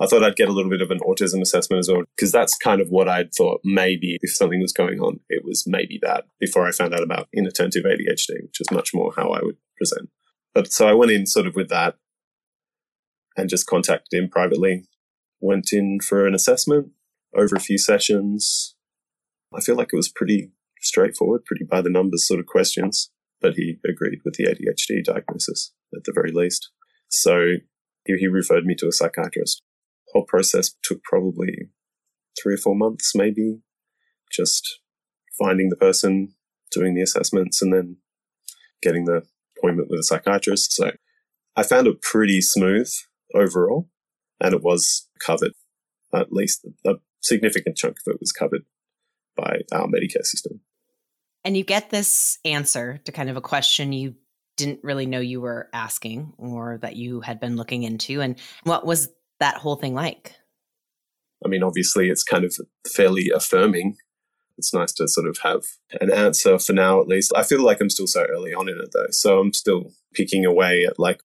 I 0.00 0.06
thought 0.06 0.24
I'd 0.24 0.36
get 0.36 0.48
a 0.48 0.52
little 0.52 0.70
bit 0.70 0.80
of 0.80 0.90
an 0.90 1.00
autism 1.00 1.40
assessment 1.42 1.80
as 1.80 1.88
well, 1.88 2.02
because 2.16 2.32
that's 2.32 2.56
kind 2.56 2.80
of 2.80 2.88
what 2.88 3.08
I'd 3.08 3.34
thought 3.34 3.60
maybe 3.64 4.18
if 4.20 4.34
something 4.34 4.60
was 4.60 4.72
going 4.72 5.00
on, 5.00 5.20
it 5.28 5.44
was 5.44 5.64
maybe 5.66 5.98
that 6.02 6.24
before 6.40 6.66
I 6.66 6.72
found 6.72 6.94
out 6.94 7.02
about 7.02 7.28
inattentive 7.32 7.84
ADHD, 7.84 8.42
which 8.42 8.60
is 8.60 8.70
much 8.70 8.94
more 8.94 9.12
how 9.14 9.30
I 9.30 9.40
would 9.42 9.56
present. 9.76 10.08
But 10.54 10.72
so 10.72 10.88
I 10.88 10.94
went 10.94 11.12
in 11.12 11.26
sort 11.26 11.46
of 11.46 11.54
with 11.54 11.68
that 11.68 11.96
and 13.36 13.48
just 13.48 13.66
contacted 13.66 14.18
him 14.18 14.28
privately, 14.28 14.84
went 15.40 15.72
in 15.72 16.00
for 16.00 16.26
an 16.26 16.34
assessment 16.34 16.88
over 17.36 17.56
a 17.56 17.60
few 17.60 17.78
sessions. 17.78 18.74
I 19.54 19.60
feel 19.60 19.76
like 19.76 19.90
it 19.92 19.96
was 19.96 20.08
pretty 20.08 20.52
straightforward, 20.80 21.44
pretty 21.44 21.64
by 21.64 21.80
the 21.80 21.90
numbers 21.90 22.26
sort 22.26 22.40
of 22.40 22.46
questions. 22.46 23.10
but 23.40 23.54
he 23.54 23.76
agreed 23.84 24.20
with 24.24 24.34
the 24.34 24.44
ADHD 24.44 25.02
diagnosis 25.02 25.72
at 25.94 26.04
the 26.04 26.12
very 26.12 26.30
least. 26.30 26.70
So 27.08 27.56
he, 28.04 28.16
he 28.16 28.28
referred 28.28 28.64
me 28.64 28.76
to 28.76 28.86
a 28.86 28.92
psychiatrist. 28.92 29.62
Whole 30.12 30.24
process 30.24 30.74
took 30.82 31.02
probably 31.02 31.70
three 32.40 32.54
or 32.54 32.58
four 32.58 32.76
months, 32.76 33.14
maybe, 33.14 33.58
just 34.30 34.80
finding 35.38 35.70
the 35.70 35.76
person, 35.76 36.34
doing 36.70 36.94
the 36.94 37.02
assessments, 37.02 37.60
and 37.60 37.72
then 37.72 37.96
getting 38.80 39.06
the 39.06 39.22
appointment 39.58 39.88
with 39.90 40.00
a 40.00 40.04
psychiatrist. 40.04 40.72
So 40.72 40.92
I 41.56 41.62
found 41.62 41.86
it 41.86 42.00
pretty 42.00 42.40
smooth 42.40 42.90
overall, 43.34 43.88
and 44.40 44.54
it 44.54 44.62
was 44.62 45.08
covered. 45.24 45.52
At 46.14 46.32
least 46.32 46.66
a 46.86 46.94
significant 47.20 47.76
chunk 47.76 47.96
of 48.06 48.12
it 48.12 48.20
was 48.20 48.32
covered 48.32 48.62
by 49.36 49.60
our 49.72 49.86
Medicare 49.86 50.24
system. 50.24 50.60
And 51.44 51.56
you 51.56 51.64
get 51.64 51.90
this 51.90 52.38
answer 52.44 53.00
to 53.04 53.12
kind 53.12 53.30
of 53.30 53.36
a 53.36 53.40
question 53.40 53.92
you 53.92 54.14
didn't 54.56 54.80
really 54.82 55.06
know 55.06 55.20
you 55.20 55.40
were 55.40 55.68
asking 55.72 56.34
or 56.36 56.78
that 56.82 56.96
you 56.96 57.22
had 57.22 57.40
been 57.40 57.56
looking 57.56 57.82
into. 57.82 58.20
And 58.20 58.38
what 58.64 58.84
was 58.84 59.08
that 59.40 59.56
whole 59.56 59.76
thing 59.76 59.94
like? 59.94 60.34
I 61.44 61.48
mean, 61.48 61.62
obviously, 61.62 62.10
it's 62.10 62.22
kind 62.22 62.44
of 62.44 62.54
fairly 62.86 63.30
affirming. 63.34 63.96
It's 64.58 64.74
nice 64.74 64.92
to 64.92 65.08
sort 65.08 65.26
of 65.26 65.38
have 65.42 65.62
an 66.00 66.12
answer 66.12 66.58
for 66.58 66.74
now, 66.74 67.00
at 67.00 67.08
least. 67.08 67.32
I 67.34 67.42
feel 67.42 67.64
like 67.64 67.80
I'm 67.80 67.90
still 67.90 68.06
so 68.06 68.24
early 68.24 68.52
on 68.52 68.68
in 68.68 68.78
it, 68.78 68.90
though. 68.92 69.06
So 69.10 69.40
I'm 69.40 69.52
still 69.52 69.92
picking 70.14 70.44
away 70.44 70.84
at 70.84 70.98
like, 70.98 71.22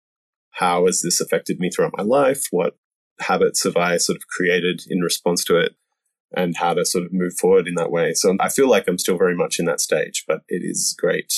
how 0.58 0.88
has 0.88 1.02
this 1.02 1.22
affected 1.22 1.60
me 1.60 1.70
throughout 1.70 1.94
my 1.96 2.04
life? 2.04 2.48
What 2.50 2.78
habits 3.20 3.64
have 3.64 3.78
I 3.78 3.98
sort 3.98 4.18
of 4.18 4.28
created 4.28 4.82
in 4.90 5.02
response 5.02 5.44
to 5.46 5.58
it? 5.58 5.76
And 6.36 6.58
how 6.58 6.74
to 6.74 6.86
sort 6.86 7.06
of 7.06 7.14
move 7.14 7.36
forward 7.40 7.70
in 7.70 7.76
that 7.76 7.90
way. 7.90 8.14
So 8.14 8.36
I 8.42 8.50
feel 8.50 8.70
like 8.70 8.86
I'm 8.86 8.98
still 8.98 9.18
very 9.18 9.36
much 9.36 9.60
in 9.60 9.66
that 9.66 9.80
stage, 9.80 10.26
but 10.28 10.42
it 10.50 10.62
is 10.62 10.94
great 11.00 11.32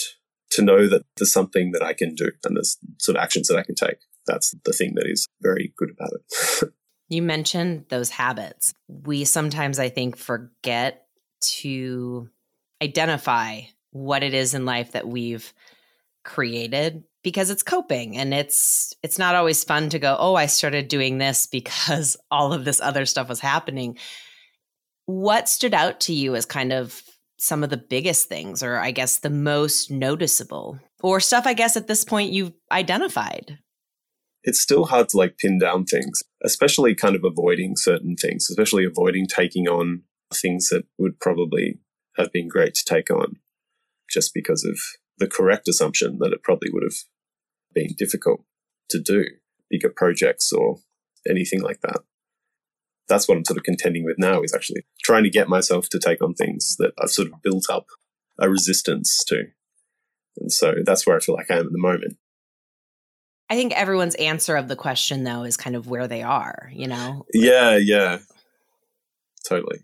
to 0.52 0.64
know 0.64 0.88
that 0.88 1.04
there's 1.18 1.32
something 1.32 1.74
that 1.74 1.84
I 1.84 1.94
can 1.94 2.16
do 2.16 2.32
and 2.44 2.58
there's 2.58 2.78
sort 2.98 3.16
of 3.16 3.22
actions 3.22 3.48
that 3.50 3.58
I 3.58 3.62
can 3.62 3.76
take. 3.76 3.98
That's 4.26 4.56
the 4.66 4.74
thing 4.74 4.96
that 4.96 5.06
is 5.08 5.28
very 5.42 5.74
good 5.78 5.92
about 5.92 6.10
it. 6.14 6.74
you 7.10 7.22
mentioned 7.22 7.86
those 7.90 8.10
habits. 8.10 8.74
We 8.88 9.26
sometimes, 9.26 9.78
I 9.78 9.90
think, 9.90 10.18
forget 10.18 11.06
to 11.60 12.30
identify 12.82 13.62
what 13.92 14.24
it 14.24 14.34
is 14.34 14.56
in 14.56 14.66
life 14.66 14.94
that 14.94 15.08
we've 15.08 15.54
created 16.24 17.04
because 17.24 17.50
it's 17.50 17.64
coping 17.64 18.18
and 18.18 18.34
it's 18.34 18.94
it's 19.04 19.20
not 19.20 19.36
always 19.36 19.64
fun 19.64 19.90
to 19.90 20.00
go 20.00 20.16
oh 20.20 20.36
i 20.36 20.46
started 20.46 20.88
doing 20.88 21.18
this 21.18 21.48
because 21.48 22.16
all 22.32 22.54
of 22.54 22.66
this 22.66 22.80
other 22.80 23.06
stuff 23.06 23.30
was 23.30 23.40
happening 23.40 23.98
what 25.06 25.50
stood 25.50 25.74
out 25.74 26.00
to 26.02 26.14
you 26.14 26.36
as 26.36 26.46
kind 26.46 26.72
of 26.72 27.02
some 27.40 27.64
of 27.64 27.70
the 27.70 27.78
biggest 27.78 28.28
things, 28.28 28.62
or 28.62 28.78
I 28.78 28.92
guess 28.92 29.18
the 29.18 29.30
most 29.30 29.90
noticeable, 29.90 30.80
or 31.02 31.20
stuff 31.20 31.48
I 31.48 31.54
guess 31.54 31.76
at 31.76 31.88
this 31.88 32.04
point 32.04 32.32
you've 32.32 32.54
identified? 32.72 33.58
It's 34.44 34.62
still 34.62 34.86
hard 34.86 35.10
to 35.10 35.18
like 35.18 35.38
pin 35.38 35.58
down 35.58 35.86
things, 35.86 36.24
especially 36.44 36.96
kind 36.96 37.16
of 37.16 37.24
avoiding 37.24 37.74
certain 37.76 38.16
things, 38.16 38.48
especially 38.50 38.86
avoiding 38.86 39.26
taking 39.26 39.68
on 39.68 40.04
things 40.34 40.70
that 40.70 40.86
would 40.98 41.20
probably 41.20 41.80
have 42.18 42.32
been 42.32 42.48
great 42.48 42.76
to 42.76 42.86
take 42.86 43.10
on 43.10 43.38
just 44.10 44.34
because 44.34 44.64
of 44.64 44.80
the 45.20 45.28
correct 45.28 45.68
assumption 45.68 46.18
that 46.20 46.34
it 46.34 46.44
probably 46.44 46.70
would 46.72 46.84
have 46.84 46.98
been 47.74 47.94
difficult 47.98 48.44
to 48.90 49.00
do 49.00 49.26
bigger 49.70 49.90
projects 49.96 50.52
or 50.52 50.78
anything 51.30 51.62
like 51.62 51.82
that 51.82 52.00
that's 53.10 53.28
what 53.28 53.38
I'm 53.38 53.44
sort 53.44 53.58
of 53.58 53.64
contending 53.64 54.06
with 54.06 54.18
now 54.18 54.42
is 54.42 54.54
actually 54.54 54.84
trying 55.04 55.24
to 55.24 55.30
get 55.30 55.50
myself 55.50 55.90
to 55.90 56.00
take 56.00 56.22
on 56.24 56.36
things 56.36 56.78
that 56.78 56.94
I've 57.02 57.10
sort 57.10 57.28
of 57.28 57.42
built 57.42 57.66
up 57.70 57.88
a 58.40 58.50
resistance 58.50 59.24
to. 59.28 59.46
And 60.38 60.54
so 60.54 60.76
that's 60.86 61.06
where 61.06 61.18
I 61.18 61.20
feel 61.20 61.36
like 61.36 61.52
I 61.52 61.56
am 61.56 61.66
at 61.66 61.72
the 61.72 61.80
moment. 61.80 62.18
I 63.50 63.56
think 63.56 63.74
everyone's 63.74 64.16
answer 64.16 64.56
of 64.56 64.68
the 64.68 64.76
question 64.76 65.24
though 65.24 65.44
is 65.44 65.58
kind 65.58 65.76
of 65.76 65.88
where 65.88 66.08
they 66.08 66.22
are, 66.22 66.72
you 66.72 66.88
know? 66.88 67.26
Yeah, 67.34 67.76
yeah. 67.76 68.20
Totally. 69.46 69.80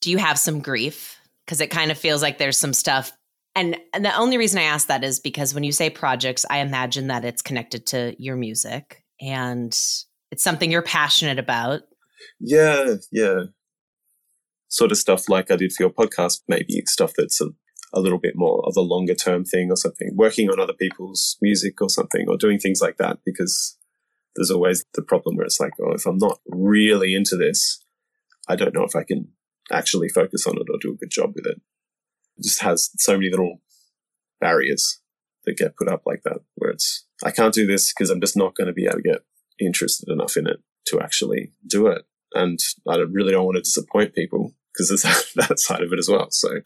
Do 0.00 0.10
you 0.10 0.18
have 0.18 0.38
some 0.38 0.60
grief? 0.60 1.20
Because 1.44 1.60
it 1.60 1.70
kind 1.70 1.90
of 1.90 1.98
feels 1.98 2.22
like 2.22 2.38
there's 2.38 2.58
some 2.58 2.72
stuff. 2.72 3.12
And, 3.56 3.76
the 3.94 4.14
only 4.16 4.38
reason 4.38 4.58
I 4.60 4.64
ask 4.64 4.86
that 4.88 5.02
is 5.02 5.18
because 5.18 5.54
when 5.54 5.64
you 5.64 5.72
say 5.72 5.90
projects, 5.90 6.44
I 6.48 6.58
imagine 6.58 7.08
that 7.08 7.24
it's 7.24 7.42
connected 7.42 7.86
to 7.86 8.14
your 8.18 8.36
music 8.36 9.02
and 9.20 9.72
it's 10.30 10.44
something 10.44 10.70
you're 10.70 10.82
passionate 10.82 11.38
about 11.38 11.80
yeah, 12.40 12.96
yeah. 13.12 13.44
Sort 14.68 14.92
of 14.92 14.98
stuff 14.98 15.28
like 15.28 15.50
I 15.50 15.56
did 15.56 15.72
for 15.72 15.84
your 15.84 15.92
podcast, 15.92 16.42
maybe 16.48 16.82
stuff 16.86 17.12
that's 17.16 17.40
a, 17.40 17.46
a 17.92 18.00
little 18.00 18.18
bit 18.18 18.34
more 18.36 18.62
of 18.66 18.76
a 18.76 18.82
longer 18.82 19.14
term 19.14 19.44
thing 19.44 19.70
or 19.70 19.76
something, 19.76 20.10
working 20.14 20.50
on 20.50 20.60
other 20.60 20.72
people's 20.72 21.36
music 21.40 21.80
or 21.80 21.88
something, 21.88 22.26
or 22.28 22.36
doing 22.36 22.58
things 22.58 22.80
like 22.80 22.96
that, 22.98 23.18
because 23.24 23.76
there's 24.34 24.50
always 24.50 24.84
the 24.94 25.02
problem 25.02 25.36
where 25.36 25.46
it's 25.46 25.60
like, 25.60 25.72
oh, 25.80 25.92
if 25.92 26.06
I'm 26.06 26.18
not 26.18 26.40
really 26.46 27.14
into 27.14 27.36
this, 27.36 27.82
I 28.48 28.56
don't 28.56 28.74
know 28.74 28.84
if 28.84 28.96
I 28.96 29.04
can 29.04 29.28
actually 29.72 30.08
focus 30.08 30.46
on 30.46 30.56
it 30.56 30.66
or 30.70 30.78
do 30.80 30.92
a 30.92 30.96
good 30.96 31.10
job 31.10 31.32
with 31.34 31.46
it. 31.46 31.60
It 32.38 32.44
just 32.44 32.62
has 32.62 32.90
so 32.96 33.14
many 33.14 33.30
little 33.30 33.60
barriers 34.40 35.00
that 35.44 35.56
get 35.56 35.76
put 35.76 35.88
up 35.88 36.02
like 36.06 36.22
that, 36.24 36.40
where 36.56 36.70
it's, 36.70 37.06
I 37.24 37.30
can't 37.30 37.54
do 37.54 37.66
this 37.66 37.92
because 37.92 38.10
I'm 38.10 38.20
just 38.20 38.36
not 38.36 38.54
going 38.54 38.66
to 38.66 38.72
be 38.72 38.86
able 38.86 38.96
to 38.96 39.02
get 39.02 39.24
interested 39.58 40.08
enough 40.08 40.36
in 40.36 40.46
it 40.46 40.60
to 40.88 41.00
actually 41.00 41.52
do 41.66 41.86
it 41.86 42.04
and 42.36 42.58
I 42.88 42.96
really 42.96 43.32
don't 43.32 43.44
want 43.44 43.56
to 43.56 43.62
disappoint 43.62 44.14
people 44.14 44.52
because 44.72 44.88
there's 44.88 45.32
that 45.48 45.58
side 45.58 45.82
of 45.82 45.92
it 45.92 45.98
as 45.98 46.08
well. 46.08 46.28
So, 46.30 46.60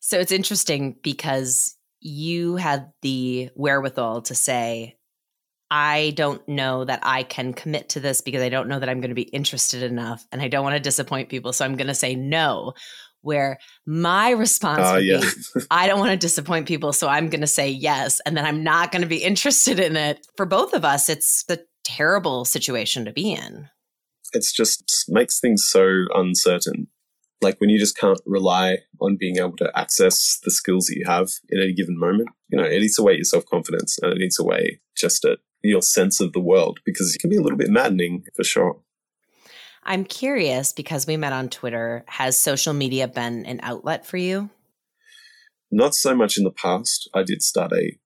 so 0.00 0.18
it's 0.18 0.32
interesting 0.32 0.96
because 1.02 1.76
you 2.00 2.56
had 2.56 2.92
the 3.02 3.50
wherewithal 3.54 4.22
to 4.22 4.34
say, 4.34 4.96
I 5.70 6.12
don't 6.16 6.46
know 6.48 6.84
that 6.84 7.00
I 7.02 7.22
can 7.22 7.54
commit 7.54 7.90
to 7.90 8.00
this 8.00 8.20
because 8.20 8.42
I 8.42 8.50
don't 8.50 8.68
know 8.68 8.78
that 8.78 8.88
I'm 8.88 9.00
going 9.00 9.10
to 9.10 9.14
be 9.14 9.22
interested 9.22 9.82
enough 9.82 10.26
and 10.30 10.42
I 10.42 10.48
don't 10.48 10.64
want 10.64 10.76
to 10.76 10.80
disappoint 10.80 11.30
people. 11.30 11.52
So 11.52 11.64
I'm 11.64 11.76
going 11.76 11.86
to 11.86 11.94
say 11.94 12.14
no. 12.14 12.74
Where 13.22 13.58
my 13.86 14.30
response 14.30 14.80
uh, 14.80 14.96
yeah. 14.96 15.20
be, 15.20 15.62
I 15.70 15.86
don't 15.86 15.98
want 16.00 16.12
to 16.12 16.16
disappoint 16.16 16.68
people. 16.68 16.92
So 16.92 17.08
I'm 17.08 17.28
going 17.28 17.40
to 17.40 17.46
say 17.46 17.70
yes. 17.70 18.20
And 18.26 18.36
then 18.36 18.44
I'm 18.44 18.62
not 18.62 18.92
going 18.92 19.02
to 19.02 19.08
be 19.08 19.22
interested 19.22 19.80
in 19.80 19.96
it. 19.96 20.26
For 20.36 20.44
both 20.44 20.74
of 20.74 20.84
us, 20.84 21.08
it's 21.08 21.44
the 21.44 21.64
terrible 21.84 22.44
situation 22.44 23.04
to 23.04 23.12
be 23.12 23.32
in 23.32 23.68
it's 24.32 24.52
just 24.52 25.04
makes 25.08 25.40
things 25.40 25.66
so 25.68 26.04
uncertain. 26.14 26.88
Like 27.40 27.60
when 27.60 27.70
you 27.70 27.78
just 27.78 27.96
can't 27.96 28.20
rely 28.24 28.78
on 29.00 29.16
being 29.18 29.38
able 29.38 29.56
to 29.56 29.70
access 29.74 30.38
the 30.44 30.50
skills 30.50 30.86
that 30.86 30.96
you 30.96 31.04
have 31.06 31.28
in 31.48 31.60
any 31.60 31.72
given 31.72 31.98
moment, 31.98 32.28
you 32.48 32.58
know, 32.58 32.64
it 32.64 32.82
eats 32.82 32.98
away 32.98 33.14
your 33.14 33.24
self 33.24 33.44
confidence 33.46 33.98
and 34.00 34.12
it 34.12 34.22
eats 34.22 34.38
away 34.38 34.80
just 34.96 35.24
at 35.24 35.38
your 35.62 35.82
sense 35.82 36.20
of 36.20 36.32
the 36.32 36.40
world 36.40 36.80
because 36.84 37.14
it 37.14 37.20
can 37.20 37.30
be 37.30 37.36
a 37.36 37.40
little 37.40 37.58
bit 37.58 37.70
maddening 37.70 38.24
for 38.36 38.44
sure. 38.44 38.80
I'm 39.84 40.04
curious 40.04 40.72
because 40.72 41.06
we 41.06 41.16
met 41.16 41.32
on 41.32 41.48
Twitter. 41.48 42.04
Has 42.06 42.40
social 42.40 42.72
media 42.72 43.08
been 43.08 43.44
an 43.46 43.60
outlet 43.62 44.06
for 44.06 44.16
you? 44.16 44.50
Not 45.70 45.94
so 45.94 46.14
much 46.14 46.38
in 46.38 46.44
the 46.44 46.50
past. 46.50 47.08
I 47.14 47.22
did 47.22 47.42
start 47.42 47.72
a 47.72 47.98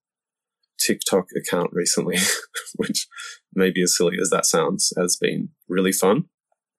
TikTok 0.80 1.26
account 1.36 1.70
recently, 1.72 2.16
which 2.76 3.06
maybe 3.54 3.82
as 3.82 3.96
silly 3.96 4.16
as 4.20 4.30
that 4.30 4.46
sounds, 4.46 4.92
has 4.96 5.16
been 5.16 5.50
really 5.68 5.92
fun. 5.92 6.26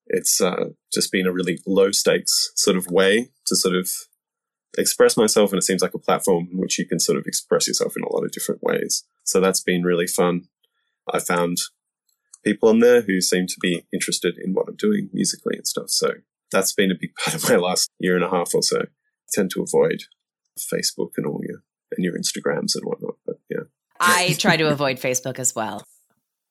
It's 0.08 0.40
uh, 0.40 0.70
just 0.94 1.12
been 1.12 1.28
a 1.28 1.34
really 1.34 1.60
low 1.68 1.92
stakes 1.92 2.52
sort 2.56 2.78
of 2.78 2.88
way 2.88 3.30
to 3.46 3.56
sort 3.56 3.76
of 3.76 3.90
express 4.78 5.18
myself, 5.18 5.52
and 5.52 5.60
it 5.60 5.64
seems 5.64 5.82
like 5.82 5.94
a 5.94 6.00
platform 6.00 6.48
in 6.52 6.58
which 6.58 6.80
you 6.80 6.88
can 6.88 7.00
sort 7.00 7.18
of 7.18 7.26
express 7.26 7.68
yourself 7.68 7.94
in 7.98 8.04
a 8.04 8.14
lot 8.14 8.24
of 8.24 8.32
different 8.32 8.64
ways. 8.64 9.04
So 9.26 9.42
that's 9.42 9.62
been 9.62 9.84
really 9.84 10.08
fun. 10.08 10.44
I 11.12 11.20
found 11.20 11.58
people 12.48 12.70
on 12.70 12.80
there 12.80 13.02
who 13.02 13.20
seem 13.20 13.46
to 13.46 13.58
be 13.60 13.86
interested 13.92 14.38
in 14.38 14.54
what 14.54 14.68
I'm 14.70 14.76
doing 14.76 15.10
musically 15.12 15.58
and 15.58 15.68
stuff. 15.68 15.90
So 15.90 16.12
that's 16.52 16.74
been 16.74 16.92
a 16.92 16.96
big 17.00 17.14
part 17.26 17.36
of 17.36 17.50
my 17.50 17.58
last 17.58 17.90
year 18.00 18.16
and 18.16 18.24
a 18.24 18.30
half 18.30 18.56
or 18.56 18.64
so. 18.64 18.80
I 18.80 18.86
tend 19.34 19.52
to 19.52 19.62
avoid 19.62 20.04
Facebook 20.74 21.12
and 21.18 21.26
all 21.26 21.42
your 21.44 21.64
and 21.96 22.04
your 22.04 22.18
Instagrams 22.18 22.76
and 22.76 22.84
whatnot. 22.84 23.16
But 23.26 23.40
yeah. 23.50 23.64
I 24.00 24.36
try 24.40 24.58
to 24.58 24.70
avoid 24.70 24.98
Facebook 24.98 25.40
as 25.40 25.56
well. 25.56 25.84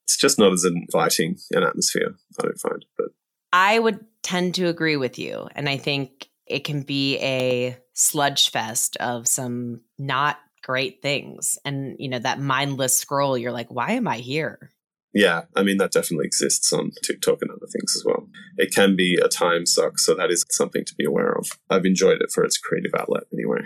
It's 0.04 0.16
just 0.16 0.38
not 0.38 0.52
as 0.52 0.64
inviting 0.64 1.38
an 1.50 1.62
atmosphere, 1.62 2.14
I 2.38 2.42
don't 2.42 2.60
find. 2.60 2.84
But 2.96 3.08
I 3.52 3.78
would 3.78 4.04
tend 4.22 4.54
to 4.56 4.66
agree 4.66 4.96
with 4.96 5.18
you. 5.18 5.48
And 5.54 5.68
I 5.68 5.78
think 5.78 6.28
it 6.46 6.64
can 6.64 6.82
be 6.82 7.18
a 7.18 7.76
sludge 7.94 8.50
fest 8.50 8.96
of 8.98 9.26
some 9.26 9.80
not 9.98 10.38
great 10.62 11.02
things. 11.02 11.58
And, 11.64 11.96
you 11.98 12.08
know, 12.08 12.18
that 12.18 12.40
mindless 12.40 12.96
scroll, 12.96 13.36
you're 13.36 13.52
like, 13.52 13.70
why 13.70 13.92
am 13.92 14.06
I 14.06 14.18
here? 14.18 14.70
Yeah, 15.16 15.44
I 15.56 15.62
mean, 15.62 15.78
that 15.78 15.92
definitely 15.92 16.26
exists 16.26 16.70
on 16.74 16.90
TikTok 17.02 17.38
and 17.40 17.50
other 17.50 17.66
things 17.72 17.96
as 17.96 18.04
well. 18.04 18.28
It 18.58 18.74
can 18.74 18.96
be 18.96 19.16
a 19.16 19.28
time 19.28 19.64
suck, 19.64 19.98
so 19.98 20.14
that 20.14 20.30
is 20.30 20.44
something 20.50 20.84
to 20.84 20.94
be 20.94 21.06
aware 21.06 21.32
of. 21.32 21.48
I've 21.70 21.86
enjoyed 21.86 22.20
it 22.20 22.30
for 22.30 22.44
its 22.44 22.58
creative 22.58 22.92
outlet 22.94 23.22
anyway. 23.32 23.62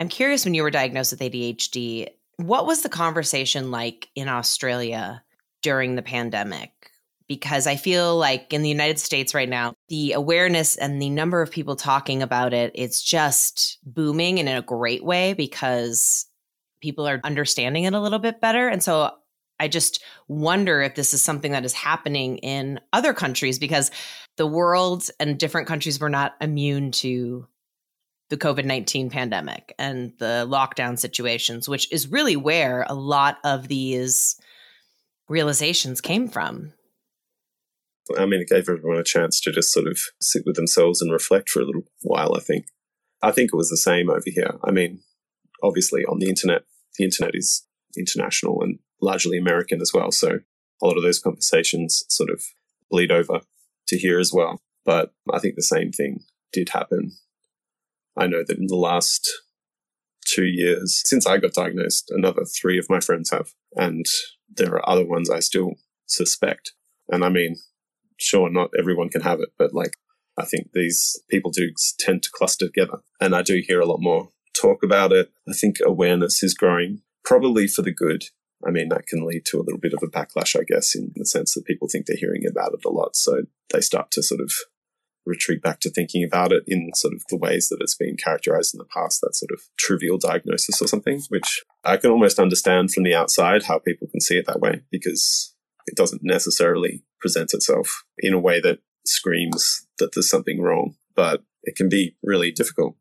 I'm 0.00 0.08
curious 0.08 0.44
when 0.44 0.54
you 0.54 0.64
were 0.64 0.72
diagnosed 0.72 1.12
with 1.12 1.20
ADHD, 1.20 2.08
what 2.38 2.66
was 2.66 2.82
the 2.82 2.88
conversation 2.88 3.70
like 3.70 4.08
in 4.16 4.26
Australia 4.26 5.22
during 5.62 5.94
the 5.94 6.02
pandemic? 6.02 6.72
Because 7.28 7.68
I 7.68 7.76
feel 7.76 8.16
like 8.16 8.52
in 8.52 8.62
the 8.62 8.68
United 8.68 8.98
States 8.98 9.36
right 9.36 9.48
now, 9.48 9.74
the 9.88 10.14
awareness 10.14 10.74
and 10.74 11.00
the 11.00 11.10
number 11.10 11.40
of 11.42 11.52
people 11.52 11.76
talking 11.76 12.22
about 12.22 12.52
it, 12.52 12.72
it's 12.74 13.00
just 13.00 13.78
booming 13.84 14.40
and 14.40 14.48
in 14.48 14.56
a 14.56 14.62
great 14.62 15.04
way 15.04 15.32
because 15.32 16.26
people 16.80 17.06
are 17.06 17.20
understanding 17.22 17.84
it 17.84 17.94
a 17.94 18.00
little 18.00 18.18
bit 18.18 18.40
better. 18.40 18.66
And 18.66 18.82
so 18.82 19.12
I 19.62 19.68
just 19.68 20.02
wonder 20.26 20.82
if 20.82 20.96
this 20.96 21.14
is 21.14 21.22
something 21.22 21.52
that 21.52 21.64
is 21.64 21.72
happening 21.72 22.38
in 22.38 22.80
other 22.92 23.14
countries 23.14 23.60
because 23.60 23.92
the 24.36 24.46
world 24.46 25.08
and 25.20 25.38
different 25.38 25.68
countries 25.68 26.00
were 26.00 26.08
not 26.08 26.34
immune 26.40 26.90
to 26.90 27.46
the 28.28 28.36
COVID 28.36 28.64
19 28.64 29.08
pandemic 29.08 29.72
and 29.78 30.14
the 30.18 30.48
lockdown 30.50 30.98
situations, 30.98 31.68
which 31.68 31.90
is 31.92 32.08
really 32.08 32.34
where 32.34 32.84
a 32.88 32.94
lot 32.94 33.38
of 33.44 33.68
these 33.68 34.34
realizations 35.28 36.00
came 36.00 36.26
from. 36.26 36.72
I 38.18 38.26
mean, 38.26 38.40
it 38.40 38.48
gave 38.48 38.68
everyone 38.68 38.98
a 38.98 39.04
chance 39.04 39.40
to 39.42 39.52
just 39.52 39.72
sort 39.72 39.86
of 39.86 39.96
sit 40.20 40.42
with 40.44 40.56
themselves 40.56 41.00
and 41.00 41.12
reflect 41.12 41.50
for 41.50 41.60
a 41.60 41.64
little 41.64 41.84
while, 42.00 42.34
I 42.34 42.40
think. 42.40 42.64
I 43.22 43.30
think 43.30 43.50
it 43.52 43.56
was 43.56 43.70
the 43.70 43.76
same 43.76 44.10
over 44.10 44.22
here. 44.26 44.58
I 44.64 44.72
mean, 44.72 45.02
obviously 45.62 46.04
on 46.04 46.18
the 46.18 46.28
internet, 46.28 46.62
the 46.98 47.04
internet 47.04 47.36
is 47.36 47.64
international 47.96 48.60
and 48.60 48.80
largely 49.02 49.36
American 49.36 49.82
as 49.82 49.92
well. 49.92 50.10
So 50.10 50.38
a 50.80 50.86
lot 50.86 50.96
of 50.96 51.02
those 51.02 51.18
conversations 51.18 52.04
sort 52.08 52.30
of 52.30 52.42
bleed 52.90 53.10
over 53.10 53.40
to 53.88 53.98
here 53.98 54.18
as 54.18 54.32
well. 54.32 54.62
But 54.84 55.12
I 55.32 55.38
think 55.38 55.56
the 55.56 55.62
same 55.62 55.92
thing 55.92 56.20
did 56.52 56.70
happen. 56.70 57.12
I 58.16 58.26
know 58.26 58.42
that 58.46 58.58
in 58.58 58.66
the 58.68 58.76
last 58.76 59.30
two 60.26 60.44
years, 60.44 61.02
since 61.04 61.26
I 61.26 61.38
got 61.38 61.54
diagnosed, 61.54 62.10
another 62.10 62.44
three 62.44 62.78
of 62.78 62.88
my 62.88 63.00
friends 63.00 63.30
have. 63.30 63.50
And 63.74 64.06
there 64.54 64.74
are 64.74 64.88
other 64.88 65.06
ones 65.06 65.30
I 65.30 65.40
still 65.40 65.74
suspect. 66.06 66.72
And 67.08 67.24
I 67.24 67.28
mean, 67.28 67.56
sure, 68.18 68.50
not 68.50 68.70
everyone 68.78 69.08
can 69.08 69.22
have 69.22 69.40
it, 69.40 69.50
but 69.58 69.74
like, 69.74 69.92
I 70.38 70.44
think 70.44 70.68
these 70.72 71.20
people 71.30 71.50
do 71.50 71.70
tend 71.98 72.22
to 72.22 72.30
cluster 72.32 72.66
together. 72.66 72.98
And 73.20 73.34
I 73.34 73.42
do 73.42 73.62
hear 73.66 73.80
a 73.80 73.86
lot 73.86 74.00
more 74.00 74.30
talk 74.58 74.82
about 74.82 75.12
it. 75.12 75.30
I 75.48 75.52
think 75.52 75.76
awareness 75.84 76.42
is 76.42 76.54
growing, 76.54 77.02
probably 77.24 77.66
for 77.66 77.82
the 77.82 77.92
good. 77.92 78.24
I 78.66 78.70
mean, 78.70 78.88
that 78.88 79.06
can 79.06 79.26
lead 79.26 79.44
to 79.46 79.58
a 79.58 79.62
little 79.62 79.80
bit 79.80 79.94
of 79.94 80.02
a 80.02 80.06
backlash, 80.06 80.58
I 80.58 80.64
guess, 80.64 80.94
in 80.94 81.12
the 81.16 81.26
sense 81.26 81.54
that 81.54 81.64
people 81.64 81.88
think 81.88 82.06
they're 82.06 82.16
hearing 82.16 82.44
about 82.48 82.72
it 82.72 82.84
a 82.84 82.90
lot. 82.90 83.16
So 83.16 83.42
they 83.72 83.80
start 83.80 84.10
to 84.12 84.22
sort 84.22 84.40
of 84.40 84.52
retreat 85.24 85.62
back 85.62 85.80
to 85.80 85.90
thinking 85.90 86.24
about 86.24 86.52
it 86.52 86.64
in 86.66 86.90
sort 86.94 87.14
of 87.14 87.22
the 87.28 87.36
ways 87.36 87.68
that 87.68 87.78
it's 87.80 87.94
been 87.94 88.16
characterized 88.16 88.74
in 88.74 88.78
the 88.78 88.84
past, 88.84 89.20
that 89.20 89.34
sort 89.34 89.50
of 89.52 89.60
trivial 89.78 90.18
diagnosis 90.18 90.82
or 90.82 90.88
something, 90.88 91.22
which 91.28 91.62
I 91.84 91.96
can 91.96 92.10
almost 92.10 92.38
understand 92.38 92.92
from 92.92 93.04
the 93.04 93.14
outside 93.14 93.64
how 93.64 93.78
people 93.78 94.08
can 94.08 94.20
see 94.20 94.36
it 94.36 94.46
that 94.46 94.60
way 94.60 94.82
because 94.90 95.54
it 95.86 95.96
doesn't 95.96 96.22
necessarily 96.24 97.04
present 97.20 97.54
itself 97.54 98.04
in 98.18 98.32
a 98.32 98.38
way 98.38 98.60
that 98.60 98.80
screams 99.06 99.86
that 99.98 100.12
there's 100.14 100.30
something 100.30 100.60
wrong, 100.60 100.94
but 101.14 101.44
it 101.62 101.76
can 101.76 101.88
be 101.88 102.16
really 102.22 102.50
difficult. 102.50 102.96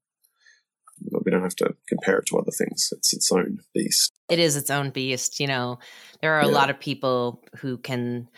But 1.12 1.26
We 1.26 1.32
don't 1.32 1.42
have 1.42 1.56
to 1.58 1.76
compare 1.88 2.20
it 2.20 2.28
to 2.28 2.38
other 2.38 2.52
things. 2.52 2.90
It's 2.92 3.14
its 3.14 3.32
own 3.32 3.60
beast. 3.74 4.14
It 4.32 4.40
is 4.40 4.56
its 4.56 4.70
own 4.70 4.92
beast. 4.92 5.42
You 5.42 5.48
know, 5.48 5.80
there 6.22 6.34
are 6.34 6.42
a 6.42 6.48
lot 6.48 6.70
of 6.70 6.80
people 6.80 7.44
who 7.58 7.78
can 7.78 8.30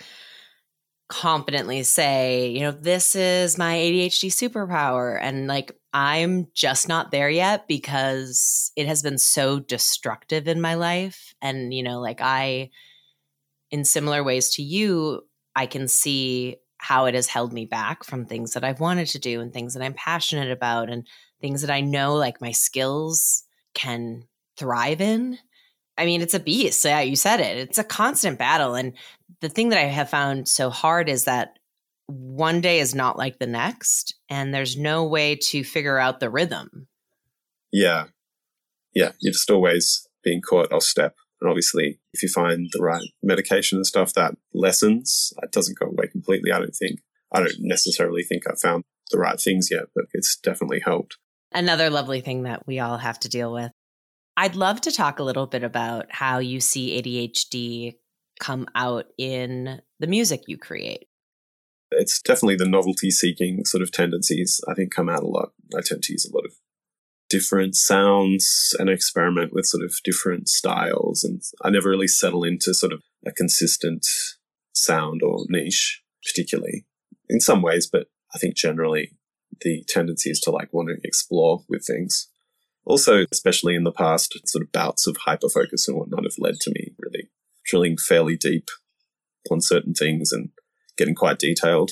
confidently 1.07 1.83
say, 1.83 2.49
you 2.49 2.61
know, 2.61 2.71
this 2.71 3.15
is 3.15 3.59
my 3.59 3.75
ADHD 3.75 4.29
superpower. 4.29 5.19
And 5.21 5.45
like, 5.45 5.71
I'm 5.93 6.47
just 6.55 6.87
not 6.87 7.11
there 7.11 7.29
yet 7.29 7.67
because 7.67 8.71
it 8.75 8.87
has 8.87 9.03
been 9.03 9.19
so 9.19 9.59
destructive 9.59 10.47
in 10.47 10.59
my 10.59 10.73
life. 10.73 11.35
And, 11.39 11.71
you 11.71 11.83
know, 11.83 11.99
like, 11.99 12.19
I, 12.19 12.71
in 13.69 13.85
similar 13.85 14.23
ways 14.23 14.49
to 14.55 14.63
you, 14.63 15.21
I 15.55 15.67
can 15.67 15.87
see 15.87 16.57
how 16.77 17.05
it 17.05 17.13
has 17.13 17.27
held 17.27 17.53
me 17.53 17.65
back 17.65 18.03
from 18.03 18.25
things 18.25 18.53
that 18.53 18.63
I've 18.63 18.79
wanted 18.79 19.07
to 19.09 19.19
do 19.19 19.39
and 19.39 19.53
things 19.53 19.75
that 19.75 19.83
I'm 19.83 19.93
passionate 19.93 20.51
about 20.51 20.89
and 20.89 21.07
things 21.39 21.61
that 21.61 21.69
I 21.69 21.81
know 21.81 22.15
like 22.15 22.41
my 22.41 22.51
skills 22.51 23.43
can 23.75 24.23
thrive 24.57 24.99
in. 24.99 25.37
I 25.97 26.05
mean, 26.05 26.21
it's 26.21 26.33
a 26.33 26.39
beast. 26.39 26.83
Yeah, 26.83 27.01
you 27.01 27.15
said 27.15 27.39
it. 27.39 27.57
It's 27.57 27.77
a 27.77 27.83
constant 27.83 28.39
battle. 28.39 28.75
And 28.75 28.93
the 29.41 29.49
thing 29.49 29.69
that 29.69 29.79
I 29.79 29.83
have 29.83 30.09
found 30.09 30.47
so 30.47 30.69
hard 30.69 31.09
is 31.09 31.25
that 31.25 31.57
one 32.07 32.61
day 32.61 32.79
is 32.79 32.93
not 32.95 33.17
like 33.17 33.39
the 33.39 33.47
next, 33.47 34.15
and 34.29 34.53
there's 34.53 34.77
no 34.77 35.05
way 35.05 35.35
to 35.35 35.63
figure 35.63 35.97
out 35.97 36.19
the 36.19 36.29
rhythm. 36.29 36.87
Yeah. 37.71 38.05
Yeah. 38.93 39.11
You're 39.19 39.33
just 39.33 39.49
always 39.49 40.07
being 40.23 40.41
caught 40.41 40.71
off 40.71 40.83
step. 40.83 41.15
And 41.41 41.49
obviously, 41.49 41.99
if 42.13 42.23
you 42.23 42.29
find 42.29 42.69
the 42.71 42.81
right 42.81 43.03
medication 43.21 43.77
and 43.77 43.85
stuff, 43.85 44.13
that 44.13 44.35
lessens. 44.53 45.33
It 45.41 45.51
doesn't 45.51 45.77
go 45.77 45.87
away 45.87 46.07
completely, 46.07 46.51
I 46.51 46.59
don't 46.59 46.75
think. 46.75 47.01
I 47.33 47.39
don't 47.39 47.55
necessarily 47.59 48.23
think 48.23 48.43
I've 48.47 48.59
found 48.59 48.83
the 49.11 49.17
right 49.17 49.39
things 49.39 49.69
yet, 49.69 49.85
but 49.93 50.05
it's 50.13 50.37
definitely 50.37 50.81
helped. 50.83 51.17
Another 51.51 51.89
lovely 51.89 52.21
thing 52.21 52.43
that 52.43 52.65
we 52.65 52.79
all 52.79 52.97
have 52.97 53.19
to 53.21 53.29
deal 53.29 53.51
with. 53.51 53.71
I'd 54.35 54.55
love 54.55 54.81
to 54.81 54.91
talk 54.91 55.19
a 55.19 55.23
little 55.23 55.47
bit 55.47 55.63
about 55.63 56.07
how 56.09 56.39
you 56.39 56.59
see 56.59 57.01
ADHD 57.01 57.95
come 58.39 58.67
out 58.75 59.05
in 59.17 59.81
the 59.99 60.07
music 60.07 60.43
you 60.47 60.57
create? 60.57 61.07
It's 61.91 62.21
definitely 62.21 62.55
the 62.55 62.67
novelty 62.67 63.11
seeking 63.11 63.65
sort 63.65 63.83
of 63.83 63.91
tendencies, 63.91 64.59
I 64.67 64.73
think, 64.73 64.93
come 64.93 65.09
out 65.09 65.23
a 65.23 65.27
lot. 65.27 65.49
I 65.77 65.81
tend 65.81 66.03
to 66.03 66.13
use 66.13 66.25
a 66.25 66.35
lot 66.35 66.45
of 66.45 66.53
different 67.29 67.75
sounds 67.75 68.75
and 68.79 68.89
experiment 68.89 69.53
with 69.53 69.65
sort 69.65 69.83
of 69.83 69.93
different 70.03 70.49
styles. 70.49 71.23
And 71.23 71.41
I 71.63 71.69
never 71.69 71.89
really 71.89 72.07
settle 72.07 72.43
into 72.43 72.73
sort 72.73 72.93
of 72.93 73.01
a 73.25 73.31
consistent 73.31 74.05
sound 74.73 75.21
or 75.23 75.45
niche, 75.49 76.01
particularly 76.25 76.85
in 77.29 77.39
some 77.39 77.61
ways, 77.61 77.87
but 77.91 78.07
I 78.33 78.39
think 78.39 78.55
generally 78.55 79.11
the 79.61 79.83
tendency 79.87 80.29
is 80.29 80.39
to 80.41 80.51
like 80.51 80.73
want 80.73 80.89
to 80.89 81.07
explore 81.07 81.63
with 81.69 81.85
things. 81.85 82.29
Also, 82.85 83.25
especially 83.31 83.75
in 83.75 83.83
the 83.83 83.91
past, 83.91 84.37
sort 84.45 84.63
of 84.63 84.71
bouts 84.71 85.07
of 85.07 85.17
hyper 85.25 85.49
focus 85.49 85.87
and 85.87 85.97
whatnot 85.97 86.23
have 86.23 86.33
led 86.37 86.59
to 86.59 86.71
me 86.71 86.93
really 86.99 87.29
drilling 87.65 87.97
fairly 87.97 88.35
deep 88.35 88.69
on 89.49 89.61
certain 89.61 89.93
things 89.93 90.31
and 90.31 90.49
getting 90.97 91.15
quite 91.15 91.39
detailed 91.39 91.91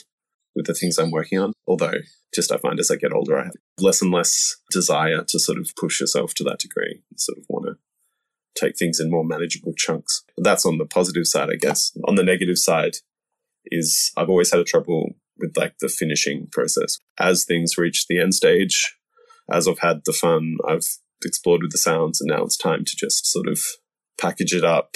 with 0.56 0.66
the 0.66 0.74
things 0.74 0.98
I'm 0.98 1.12
working 1.12 1.40
on. 1.40 1.54
Although, 1.66 2.00
just 2.34 2.52
I 2.52 2.58
find 2.58 2.80
as 2.80 2.92
I 2.92 2.96
get 2.96 3.14
older, 3.14 3.40
I 3.40 3.46
have 3.46 3.56
less 3.80 4.02
and 4.02 4.12
less 4.12 4.58
desire 4.70 5.24
to 5.24 5.40
sort 5.40 5.58
of 5.58 5.72
push 5.78 6.00
yourself 6.00 6.34
to 6.36 6.44
that 6.46 6.60
degree. 6.60 7.02
You 7.10 7.18
sort 7.18 7.38
of 7.38 7.46
want 7.50 7.68
to 7.68 7.76
take 8.62 8.78
things 8.78 9.00
in 9.00 9.10
more 9.10 9.24
manageable 9.24 9.74
chunks. 9.78 10.24
That's 10.38 10.66
on 10.66 10.78
the 10.78 10.86
positive 10.86 11.26
side, 11.26 11.50
I 11.50 11.56
guess. 11.56 11.92
On 12.06 12.16
the 12.16 12.24
negative 12.24 12.58
side 12.58 12.98
is 13.66 14.12
I've 14.18 14.30
always 14.30 14.52
had 14.52 14.60
a 14.60 14.66
trouble 14.66 15.16
with 15.38 15.56
like 15.56 15.76
the 15.80 15.90
finishing 15.90 16.48
process. 16.52 17.00
As 17.20 17.46
things 17.46 17.78
reach 17.78 18.08
the 18.08 18.20
end 18.20 18.36
stage, 18.36 18.96
as 19.50 19.68
I've 19.68 19.80
had 19.80 20.02
the 20.06 20.14
fun, 20.14 20.58
I've 20.68 20.86
explored 21.24 21.62
with 21.62 21.72
the 21.72 21.78
sounds 21.78 22.22
and 22.22 22.30
now 22.30 22.44
it's 22.44 22.58
time 22.58 22.84
to 22.86 22.96
just 22.96 23.26
sort 23.26 23.48
of 23.48 23.60
package 24.20 24.54
it 24.54 24.64
up, 24.64 24.96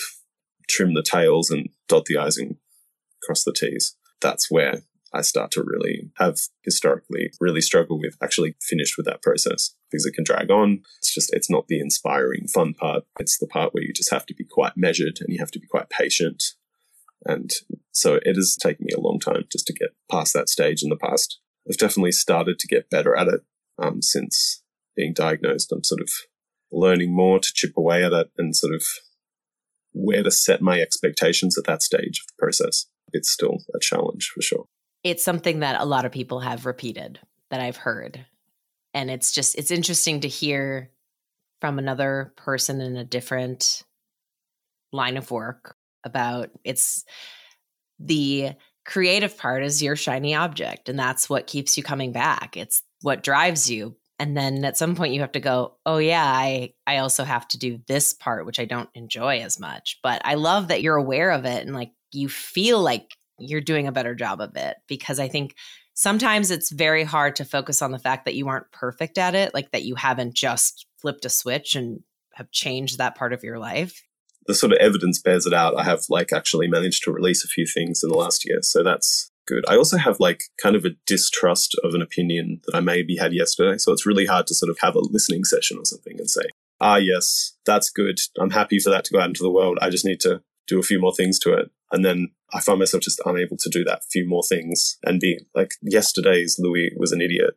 trim 0.69 0.93
the 0.93 1.03
tails 1.03 1.49
and 1.49 1.69
dot 1.87 2.05
the 2.05 2.17
I's 2.17 2.37
and 2.37 2.57
cross 3.23 3.43
the 3.43 3.53
T's. 3.53 3.95
That's 4.21 4.49
where 4.49 4.81
I 5.13 5.21
start 5.21 5.51
to 5.51 5.63
really 5.63 6.11
have 6.17 6.37
historically 6.63 7.31
really 7.39 7.61
struggled 7.61 8.01
with 8.01 8.17
actually 8.21 8.55
finished 8.61 8.95
with 8.97 9.05
that 9.05 9.21
process 9.21 9.73
because 9.89 10.05
it 10.05 10.13
can 10.13 10.25
drag 10.25 10.51
on. 10.51 10.81
It's 10.97 11.13
just, 11.13 11.33
it's 11.33 11.49
not 11.49 11.67
the 11.67 11.79
inspiring 11.79 12.47
fun 12.47 12.73
part. 12.73 13.03
It's 13.19 13.37
the 13.37 13.47
part 13.47 13.73
where 13.73 13.83
you 13.83 13.93
just 13.93 14.11
have 14.11 14.25
to 14.25 14.33
be 14.33 14.43
quite 14.43 14.75
measured 14.75 15.19
and 15.21 15.29
you 15.29 15.39
have 15.39 15.51
to 15.51 15.59
be 15.59 15.67
quite 15.67 15.89
patient. 15.89 16.43
And 17.25 17.51
so 17.91 18.19
it 18.23 18.35
has 18.35 18.57
taken 18.57 18.85
me 18.85 18.93
a 18.95 18.99
long 18.99 19.19
time 19.19 19.45
just 19.51 19.67
to 19.67 19.73
get 19.73 19.95
past 20.11 20.33
that 20.33 20.49
stage 20.49 20.83
in 20.83 20.89
the 20.89 20.97
past. 20.97 21.39
I've 21.67 21.77
definitely 21.77 22.11
started 22.11 22.59
to 22.59 22.67
get 22.67 22.89
better 22.89 23.17
at 23.17 23.27
it 23.27 23.41
um, 23.81 24.01
since 24.01 24.63
being 24.95 25.13
diagnosed. 25.13 25.71
I'm 25.71 25.83
sort 25.83 26.01
of 26.01 26.09
learning 26.71 27.15
more 27.15 27.39
to 27.39 27.51
chip 27.53 27.71
away 27.77 28.03
at 28.03 28.13
it 28.13 28.31
and 28.37 28.55
sort 28.55 28.73
of 28.73 28.83
where 29.93 30.23
to 30.23 30.31
set 30.31 30.61
my 30.61 30.79
expectations 30.79 31.57
at 31.57 31.65
that 31.65 31.81
stage 31.81 32.19
of 32.19 32.27
the 32.27 32.39
process. 32.39 32.87
It's 33.13 33.29
still 33.29 33.59
a 33.73 33.79
challenge 33.79 34.31
for 34.33 34.41
sure. 34.41 34.65
It's 35.03 35.23
something 35.23 35.59
that 35.59 35.79
a 35.79 35.85
lot 35.85 36.05
of 36.05 36.11
people 36.11 36.39
have 36.39 36.65
repeated 36.65 37.19
that 37.49 37.61
I've 37.61 37.77
heard. 37.77 38.25
And 38.93 39.11
it's 39.11 39.31
just, 39.31 39.55
it's 39.55 39.71
interesting 39.71 40.21
to 40.21 40.27
hear 40.27 40.89
from 41.61 41.79
another 41.79 42.33
person 42.35 42.81
in 42.81 42.97
a 42.97 43.03
different 43.03 43.83
line 44.91 45.17
of 45.17 45.31
work 45.31 45.75
about 46.03 46.49
it's 46.63 47.03
the 47.99 48.51
creative 48.85 49.37
part 49.37 49.63
is 49.63 49.81
your 49.81 49.95
shiny 49.95 50.35
object 50.35 50.89
and 50.89 50.97
that's 50.97 51.29
what 51.29 51.47
keeps 51.47 51.75
you 51.75 51.83
coming 51.83 52.11
back 52.11 52.55
it's 52.55 52.83
what 53.01 53.23
drives 53.23 53.69
you. 53.69 53.95
And 54.17 54.35
then 54.35 54.63
at 54.63 54.77
some 54.77 54.95
point 54.95 55.13
you 55.13 55.21
have 55.21 55.33
to 55.33 55.41
go 55.41 55.75
oh 55.85 55.97
yeah 55.97 56.23
i 56.25 56.73
i 56.87 56.97
also 56.97 57.25
have 57.25 57.45
to 57.49 57.57
do 57.57 57.79
this 57.87 58.13
part 58.13 58.45
which 58.45 58.61
i 58.61 58.65
don't 58.65 58.89
enjoy 58.93 59.39
as 59.39 59.59
much. 59.59 59.99
But 60.01 60.21
i 60.23 60.35
love 60.35 60.69
that 60.69 60.81
you're 60.81 60.95
aware 60.95 61.31
of 61.31 61.45
it 61.45 61.65
and 61.65 61.75
like 61.75 61.91
you 62.11 62.29
feel 62.29 62.81
like 62.81 63.11
you're 63.37 63.61
doing 63.61 63.87
a 63.87 63.91
better 63.91 64.15
job 64.15 64.39
of 64.39 64.55
it 64.55 64.77
because 64.87 65.19
i 65.19 65.27
think 65.27 65.55
sometimes 65.93 66.51
it's 66.51 66.71
very 66.71 67.03
hard 67.03 67.35
to 67.35 67.43
focus 67.43 67.81
on 67.81 67.91
the 67.91 67.99
fact 67.99 68.23
that 68.23 68.35
you 68.35 68.47
aren't 68.47 68.71
perfect 68.71 69.17
at 69.17 69.35
it 69.35 69.53
like 69.53 69.71
that 69.71 69.83
you 69.83 69.95
haven't 69.95 70.33
just 70.33 70.85
flipped 70.97 71.25
a 71.25 71.29
switch 71.29 71.75
and 71.75 71.99
have 72.35 72.51
changed 72.51 72.97
that 72.97 73.15
part 73.15 73.33
of 73.33 73.43
your 73.43 73.57
life. 73.57 74.03
The 74.45 74.53
sort 74.53 74.73
of 74.73 74.77
evidence 74.79 75.19
bears 75.19 75.45
it 75.45 75.53
out. 75.53 75.77
I 75.77 75.83
have 75.83 76.01
like 76.09 76.31
actually 76.31 76.67
managed 76.67 77.03
to 77.03 77.11
release 77.11 77.43
a 77.43 77.47
few 77.47 77.65
things 77.65 78.01
in 78.03 78.09
the 78.09 78.17
last 78.17 78.45
year. 78.45 78.59
So 78.61 78.83
that's 78.83 79.31
good. 79.45 79.63
I 79.67 79.75
also 79.75 79.97
have 79.97 80.19
like 80.19 80.43
kind 80.61 80.75
of 80.75 80.85
a 80.85 80.95
distrust 81.05 81.75
of 81.83 81.93
an 81.93 82.01
opinion 82.01 82.61
that 82.65 82.75
I 82.75 82.79
maybe 82.79 83.17
had 83.17 83.33
yesterday. 83.33 83.77
So 83.77 83.91
it's 83.91 84.05
really 84.05 84.25
hard 84.25 84.47
to 84.47 84.55
sort 84.55 84.69
of 84.69 84.77
have 84.81 84.95
a 84.95 84.99
listening 84.99 85.43
session 85.43 85.77
or 85.77 85.85
something 85.85 86.19
and 86.19 86.29
say, 86.29 86.43
ah, 86.81 86.97
yes, 86.97 87.55
that's 87.65 87.89
good. 87.89 88.19
I'm 88.39 88.51
happy 88.51 88.79
for 88.79 88.89
that 88.89 89.05
to 89.05 89.13
go 89.13 89.19
out 89.19 89.29
into 89.29 89.43
the 89.43 89.51
world. 89.51 89.77
I 89.81 89.89
just 89.89 90.05
need 90.05 90.19
to 90.21 90.41
do 90.67 90.79
a 90.79 90.83
few 90.83 90.99
more 90.99 91.13
things 91.13 91.39
to 91.39 91.53
it. 91.53 91.71
And 91.91 92.03
then 92.03 92.31
I 92.53 92.59
find 92.59 92.79
myself 92.79 93.03
just 93.03 93.21
unable 93.25 93.57
to 93.57 93.69
do 93.69 93.83
that 93.83 94.03
few 94.11 94.27
more 94.27 94.43
things 94.43 94.97
and 95.03 95.19
be 95.19 95.39
like, 95.53 95.73
yesterday's 95.81 96.57
Louis 96.59 96.91
was 96.97 97.11
an 97.11 97.21
idiot 97.21 97.55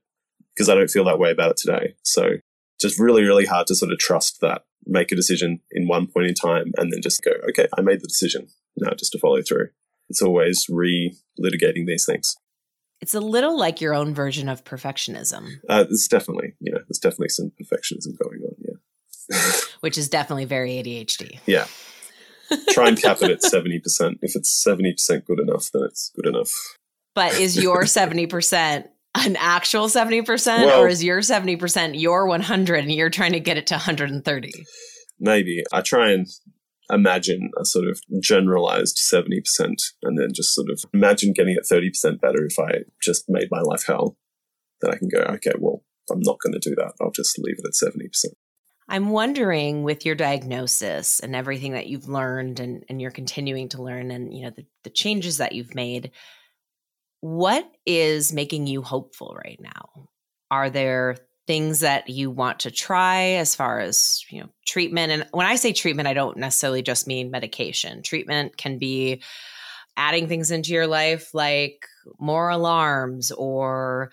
because 0.55 0.69
I 0.69 0.75
don't 0.75 0.91
feel 0.91 1.05
that 1.05 1.19
way 1.19 1.31
about 1.31 1.53
it 1.53 1.57
today. 1.57 1.95
So 2.03 2.33
just 2.81 2.99
really, 2.99 3.23
really 3.23 3.47
hard 3.47 3.67
to 3.69 3.75
sort 3.75 3.93
of 3.93 3.99
trust 3.99 4.41
that, 4.41 4.65
make 4.87 5.13
a 5.13 5.17
decision 5.17 5.61
in 5.71 5.89
one 5.89 6.07
point 6.07 6.27
in 6.27 6.35
time 6.35 6.73
and 6.77 6.93
then 6.93 7.03
just 7.03 7.23
go, 7.23 7.33
okay, 7.49 7.69
I 7.77 7.81
made 7.81 8.01
the 8.01 8.07
decision. 8.07 8.49
Now 8.77 8.93
just 8.93 9.13
to 9.13 9.19
follow 9.19 9.43
through. 9.43 9.69
It's 10.09 10.23
always 10.23 10.67
re 10.69 11.15
litigating 11.41 11.87
these 11.87 12.07
things. 12.07 12.35
It's 13.01 13.15
a 13.15 13.21
little 13.21 13.57
like 13.57 13.81
your 13.81 13.95
own 13.95 14.15
version 14.15 14.49
of 14.49 14.65
perfectionism. 14.65 15.61
Uh, 15.69 15.85
there's 15.85 16.09
definitely, 16.09 16.55
you 16.61 16.73
know, 16.73 16.79
there's 16.89 16.99
definitely 16.99 17.29
some 17.29 17.53
perfectionism 17.61 18.19
going 18.19 18.41
on. 18.43 18.55
Yeah. 18.59 19.51
Which 19.81 19.97
is 19.97 20.09
definitely 20.09 20.47
very 20.47 20.73
ADHD. 20.73 21.39
Yeah. 21.47 21.67
Try 22.71 22.89
and 22.89 23.01
cap 23.01 23.19
it 23.23 23.31
at 23.31 23.43
70%. 23.43 24.19
If 24.23 24.35
it's 24.35 24.65
70% 24.67 25.25
good 25.27 25.39
enough, 25.39 25.71
then 25.73 25.83
it's 25.85 26.11
good 26.17 26.27
enough. 26.27 26.51
But 27.15 27.35
is 27.35 27.57
your 27.57 27.83
70% 27.85 28.89
an 29.15 29.37
actual 29.37 29.87
70% 29.87 30.67
well, 30.67 30.83
or 30.83 30.89
is 30.89 31.03
your 31.03 31.21
70% 31.21 32.01
your 32.01 32.27
100 32.27 32.77
and 32.77 32.93
you're 32.93 33.11
trying 33.11 33.33
to 33.33 33.41
get 33.41 33.59
it 33.59 33.67
to 33.69 33.75
130? 33.75 34.53
Maybe. 35.21 35.65
I 35.73 35.81
try 35.81 36.13
and 36.13 36.27
imagine 36.91 37.51
a 37.61 37.65
sort 37.65 37.89
of 37.89 38.01
generalized 38.21 38.97
70% 38.97 39.43
and 40.03 40.19
then 40.19 40.29
just 40.35 40.55
sort 40.55 40.71
of 40.71 40.85
imagine 40.93 41.33
getting 41.33 41.57
it 41.57 41.67
30% 41.71 42.21
better 42.21 42.45
if 42.45 42.59
I 42.59 42.85
just 43.03 43.25
made 43.29 43.49
my 43.51 43.61
life 43.61 43.85
hell. 43.87 44.17
Then 44.81 44.93
I 44.93 44.97
can 44.97 45.09
go, 45.09 45.21
okay, 45.35 45.53
well, 45.59 45.83
I'm 46.11 46.21
not 46.21 46.39
going 46.43 46.59
to 46.59 46.69
do 46.71 46.75
that. 46.77 46.95
I'll 47.01 47.11
just 47.11 47.39
leave 47.39 47.57
it 47.59 47.67
at 47.67 47.93
70%. 47.95 48.33
I'm 48.89 49.11
wondering 49.11 49.83
with 49.83 50.07
your 50.07 50.15
diagnosis 50.15 51.21
and 51.21 51.37
everything 51.37 51.73
that 51.73 51.89
you've 51.89 52.09
learned 52.09 52.59
and, 52.59 52.85
and 52.89 53.03
you're 53.03 53.11
continuing 53.11 53.69
to 53.71 53.83
learn 53.83 54.11
and 54.11 54.33
you 54.33 54.45
know 54.45 54.51
the, 54.51 54.65
the 54.85 54.91
changes 54.91 55.39
that 55.39 55.53
you've 55.53 55.75
made, 55.75 56.13
what 57.21 57.71
is 57.85 58.33
making 58.33 58.67
you 58.67 58.81
hopeful 58.81 59.37
right 59.45 59.61
now? 59.61 60.09
Are 60.51 60.71
there 60.71 61.17
things 61.49 61.81
that 61.81 62.11
you 62.11 62.31
want 62.31 62.61
to 62.61 62.71
try 62.71 63.23
as 63.31 63.55
far 63.55 63.81
as 63.81 64.23
you 64.29 64.39
know 64.39 64.49
treatment 64.67 65.11
and 65.11 65.27
when 65.33 65.47
i 65.47 65.57
say 65.57 65.73
treatment 65.73 66.07
i 66.07 66.13
don't 66.13 66.37
necessarily 66.37 66.83
just 66.83 67.07
mean 67.07 67.31
medication 67.31 68.03
treatment 68.03 68.59
can 68.59 68.79
be 68.79 69.23
adding 69.97 70.29
things 70.29 70.51
into 70.51 70.73
your 70.73 70.87
life 70.87 71.33
like 71.33 71.87
more 72.21 72.51
alarms 72.51 73.33
or 73.33 74.11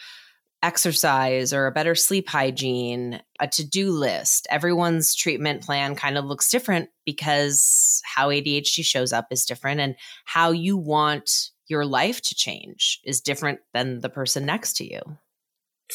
exercise 0.63 1.53
or 1.53 1.67
a 1.67 1.71
better 1.71 1.93
sleep 1.93 2.27
hygiene, 2.27 3.21
a 3.39 3.47
to 3.47 3.63
do 3.63 3.91
list. 3.91 4.47
Everyone's 4.49 5.13
treatment 5.13 5.61
plan 5.61 5.95
kind 5.95 6.17
of 6.17 6.25
looks 6.25 6.49
different 6.49 6.89
because 7.05 8.01
how 8.03 8.29
ADHD 8.29 8.83
shows 8.83 9.13
up 9.13 9.27
is 9.29 9.45
different 9.45 9.79
and 9.79 9.95
how 10.23 10.51
you 10.51 10.75
want 10.75 11.51
your 11.67 11.85
life 11.85 12.19
to 12.23 12.33
change 12.33 12.99
is 13.03 13.21
different 13.21 13.59
than 13.73 13.99
the 13.99 14.09
person 14.09 14.43
next 14.45 14.73
to 14.77 14.91
you. 14.91 15.01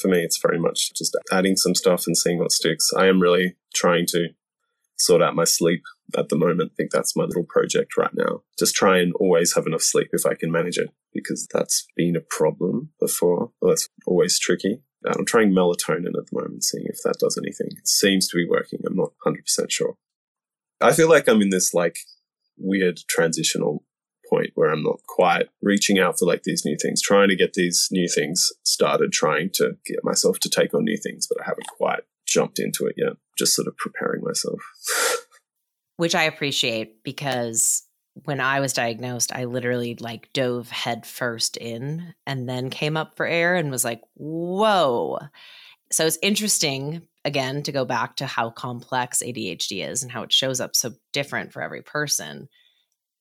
For 0.00 0.08
me, 0.08 0.22
it's 0.22 0.40
very 0.40 0.58
much 0.58 0.92
just 0.94 1.16
adding 1.32 1.56
some 1.56 1.74
stuff 1.74 2.04
and 2.06 2.16
seeing 2.16 2.38
what 2.38 2.52
sticks. 2.52 2.90
I 2.96 3.06
am 3.06 3.20
really 3.20 3.56
trying 3.74 4.06
to 4.08 4.28
sort 4.98 5.22
out 5.22 5.34
my 5.34 5.44
sleep 5.44 5.82
at 6.16 6.28
the 6.28 6.36
moment. 6.36 6.72
I 6.72 6.74
think 6.76 6.90
that's 6.90 7.16
my 7.16 7.24
little 7.24 7.44
project 7.44 7.96
right 7.96 8.12
now. 8.14 8.42
Just 8.58 8.74
try 8.74 8.98
and 8.98 9.12
always 9.14 9.54
have 9.54 9.66
enough 9.66 9.82
sleep 9.82 10.08
if 10.12 10.26
I 10.26 10.34
can 10.34 10.52
manage 10.52 10.78
it, 10.78 10.90
because 11.12 11.48
that's 11.52 11.86
been 11.96 12.16
a 12.16 12.20
problem 12.20 12.90
before. 13.00 13.50
Well, 13.60 13.70
that's 13.70 13.88
always 14.06 14.38
tricky. 14.38 14.82
I'm 15.06 15.24
trying 15.24 15.52
melatonin 15.52 16.08
at 16.08 16.26
the 16.30 16.38
moment, 16.38 16.64
seeing 16.64 16.84
if 16.86 16.98
that 17.04 17.18
does 17.18 17.38
anything. 17.38 17.68
It 17.70 17.88
seems 17.88 18.28
to 18.28 18.36
be 18.36 18.46
working. 18.46 18.80
I'm 18.86 18.96
not 18.96 19.12
100% 19.26 19.70
sure. 19.70 19.94
I 20.80 20.92
feel 20.92 21.08
like 21.08 21.28
I'm 21.28 21.40
in 21.40 21.50
this 21.50 21.72
like 21.72 21.96
weird 22.58 23.00
transitional 23.08 23.82
point 24.30 24.50
where 24.54 24.70
I'm 24.70 24.82
not 24.82 25.00
quite 25.06 25.48
reaching 25.62 25.98
out 25.98 26.18
for 26.18 26.26
like 26.26 26.44
these 26.44 26.64
new 26.64 26.76
things, 26.80 27.02
trying 27.02 27.28
to 27.28 27.36
get 27.36 27.54
these 27.54 27.88
new 27.90 28.08
things 28.08 28.50
started, 28.64 29.12
trying 29.12 29.50
to 29.54 29.72
get 29.84 30.04
myself 30.04 30.38
to 30.40 30.48
take 30.48 30.72
on 30.74 30.84
new 30.84 30.96
things, 30.96 31.26
but 31.26 31.40
I 31.40 31.48
haven't 31.48 31.66
quite 31.66 32.00
jumped 32.26 32.58
into 32.58 32.86
it 32.86 32.94
yet. 32.96 33.14
Just 33.38 33.54
sort 33.54 33.68
of 33.68 33.76
preparing 33.76 34.22
myself. 34.22 34.60
Which 35.96 36.14
I 36.14 36.22
appreciate 36.22 37.02
because 37.02 37.82
when 38.24 38.40
I 38.40 38.60
was 38.60 38.72
diagnosed, 38.72 39.32
I 39.34 39.44
literally 39.44 39.96
like 39.96 40.32
dove 40.32 40.70
head 40.70 41.06
first 41.06 41.56
in 41.56 42.14
and 42.26 42.48
then 42.48 42.70
came 42.70 42.96
up 42.96 43.16
for 43.16 43.26
air 43.26 43.54
and 43.56 43.70
was 43.70 43.84
like, 43.84 44.00
whoa. 44.14 45.18
So 45.92 46.06
it's 46.06 46.18
interesting, 46.22 47.02
again, 47.24 47.62
to 47.64 47.72
go 47.72 47.84
back 47.84 48.16
to 48.16 48.26
how 48.26 48.50
complex 48.50 49.22
ADHD 49.24 49.86
is 49.88 50.02
and 50.02 50.12
how 50.12 50.22
it 50.22 50.32
shows 50.32 50.60
up 50.60 50.76
so 50.76 50.92
different 51.12 51.52
for 51.52 51.62
every 51.62 51.82
person. 51.82 52.48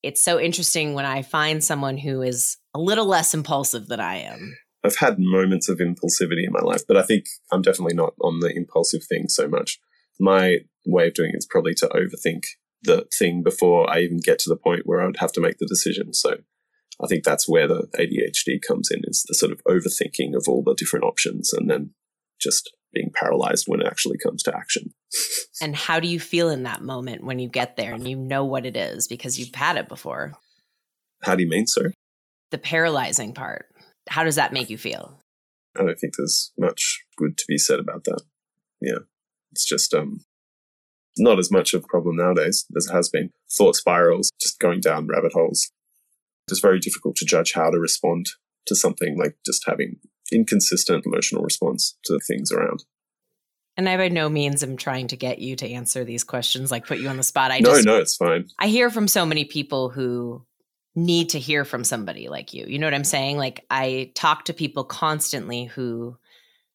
It's 0.01 0.23
so 0.23 0.39
interesting 0.39 0.93
when 0.93 1.05
I 1.05 1.21
find 1.21 1.63
someone 1.63 1.97
who 1.97 2.21
is 2.21 2.57
a 2.73 2.79
little 2.79 3.05
less 3.05 3.33
impulsive 3.33 3.87
than 3.87 3.99
I 3.99 4.17
am 4.17 4.55
I've 4.83 4.97
had 4.97 5.19
moments 5.19 5.67
of 5.67 5.79
impulsivity 5.79 6.45
in 6.45 6.51
my 6.51 6.61
life, 6.61 6.83
but 6.87 6.97
I 6.97 7.03
think 7.03 7.25
I'm 7.51 7.61
definitely 7.61 7.95
not 7.95 8.13
on 8.21 8.39
the 8.39 8.55
impulsive 8.55 9.03
thing 9.03 9.27
so 9.27 9.47
much. 9.47 9.79
My 10.19 10.59
way 10.85 11.07
of 11.07 11.13
doing 11.13 11.31
it 11.33 11.37
is 11.37 11.47
probably 11.49 11.73
to 11.75 11.87
overthink 11.87 12.43
the 12.83 13.05
thing 13.17 13.43
before 13.43 13.89
I 13.89 13.99
even 13.99 14.19
get 14.23 14.39
to 14.39 14.49
the 14.49 14.55
point 14.55 14.83
where 14.85 15.01
I 15.01 15.05
would 15.05 15.17
have 15.17 15.33
to 15.33 15.41
make 15.41 15.57
the 15.57 15.65
decision. 15.65 16.13
So 16.13 16.37
I 17.03 17.07
think 17.07 17.23
that's 17.23 17.47
where 17.47 17.67
the 17.67 17.87
ADHD 17.97 18.59
comes 18.65 18.89
in 18.89 19.01
is 19.03 19.25
the 19.27 19.35
sort 19.35 19.51
of 19.51 19.61
overthinking 19.65 20.35
of 20.35 20.47
all 20.47 20.63
the 20.63 20.75
different 20.75 21.05
options 21.05 21.51
and 21.51 21.69
then 21.69 21.91
just 22.39 22.73
being 22.93 23.11
paralyzed 23.13 23.65
when 23.67 23.81
it 23.81 23.87
actually 23.87 24.17
comes 24.17 24.43
to 24.43 24.55
action. 24.55 24.93
and 25.61 25.75
how 25.75 25.99
do 25.99 26.07
you 26.07 26.19
feel 26.19 26.49
in 26.49 26.63
that 26.63 26.81
moment 26.81 27.23
when 27.23 27.39
you 27.39 27.49
get 27.49 27.75
there 27.75 27.93
and 27.93 28.07
you 28.07 28.15
know 28.15 28.45
what 28.45 28.65
it 28.65 28.75
is 28.75 29.07
because 29.07 29.39
you've 29.39 29.53
had 29.55 29.77
it 29.77 29.87
before? 29.87 30.33
How 31.23 31.35
do 31.35 31.43
you 31.43 31.49
mean, 31.49 31.67
sir? 31.67 31.91
The 32.51 32.57
paralyzing 32.57 33.33
part 33.33 33.67
how 34.09 34.23
does 34.23 34.35
that 34.35 34.51
make 34.51 34.69
you 34.69 34.77
feel? 34.77 35.21
I 35.77 35.83
don't 35.83 35.97
think 35.97 36.15
there's 36.17 36.51
much 36.57 37.03
good 37.15 37.37
to 37.37 37.45
be 37.47 37.57
said 37.57 37.79
about 37.79 38.03
that. 38.05 38.21
Yeah. 38.81 38.99
It's 39.51 39.65
just 39.65 39.93
um 39.93 40.21
not 41.17 41.39
as 41.39 41.51
much 41.51 41.73
of 41.73 41.83
a 41.83 41.87
problem 41.87 42.17
nowadays 42.17 42.65
as 42.75 42.87
it 42.87 42.93
has 42.93 43.09
been. 43.09 43.31
Thought 43.51 43.75
spirals, 43.75 44.31
just 44.41 44.59
going 44.59 44.81
down 44.81 45.07
rabbit 45.07 45.33
holes. 45.33 45.71
It's 46.49 46.59
very 46.59 46.79
difficult 46.79 47.15
to 47.17 47.25
judge 47.25 47.53
how 47.53 47.69
to 47.69 47.79
respond 47.79 48.27
to 48.65 48.75
something 48.75 49.17
like 49.17 49.35
just 49.45 49.63
having 49.67 49.97
inconsistent 50.31 51.05
emotional 51.05 51.43
response 51.43 51.97
to 52.05 52.19
things 52.19 52.51
around. 52.51 52.83
And 53.77 53.87
I 53.87 53.95
by 53.95 54.09
no 54.09 54.27
means 54.27 54.61
am 54.61 54.75
trying 54.75 55.07
to 55.07 55.15
get 55.15 55.39
you 55.39 55.55
to 55.55 55.69
answer 55.69 56.03
these 56.03 56.23
questions, 56.23 56.69
like 56.69 56.85
put 56.85 56.99
you 56.99 57.07
on 57.07 57.17
the 57.17 57.23
spot. 57.23 57.51
I 57.51 57.59
no, 57.59 57.71
just, 57.71 57.85
no, 57.85 57.97
it's 57.97 58.15
fine. 58.15 58.49
I 58.59 58.67
hear 58.67 58.89
from 58.89 59.07
so 59.07 59.25
many 59.25 59.45
people 59.45 59.89
who 59.89 60.45
need 60.95 61.29
to 61.29 61.39
hear 61.39 61.63
from 61.63 61.83
somebody 61.83 62.27
like 62.27 62.53
you. 62.53 62.65
You 62.67 62.77
know 62.77 62.87
what 62.87 62.93
I'm 62.93 63.05
saying? 63.05 63.37
Like 63.37 63.65
I 63.69 64.11
talk 64.15 64.45
to 64.45 64.53
people 64.53 64.83
constantly 64.83 65.65
who 65.65 66.17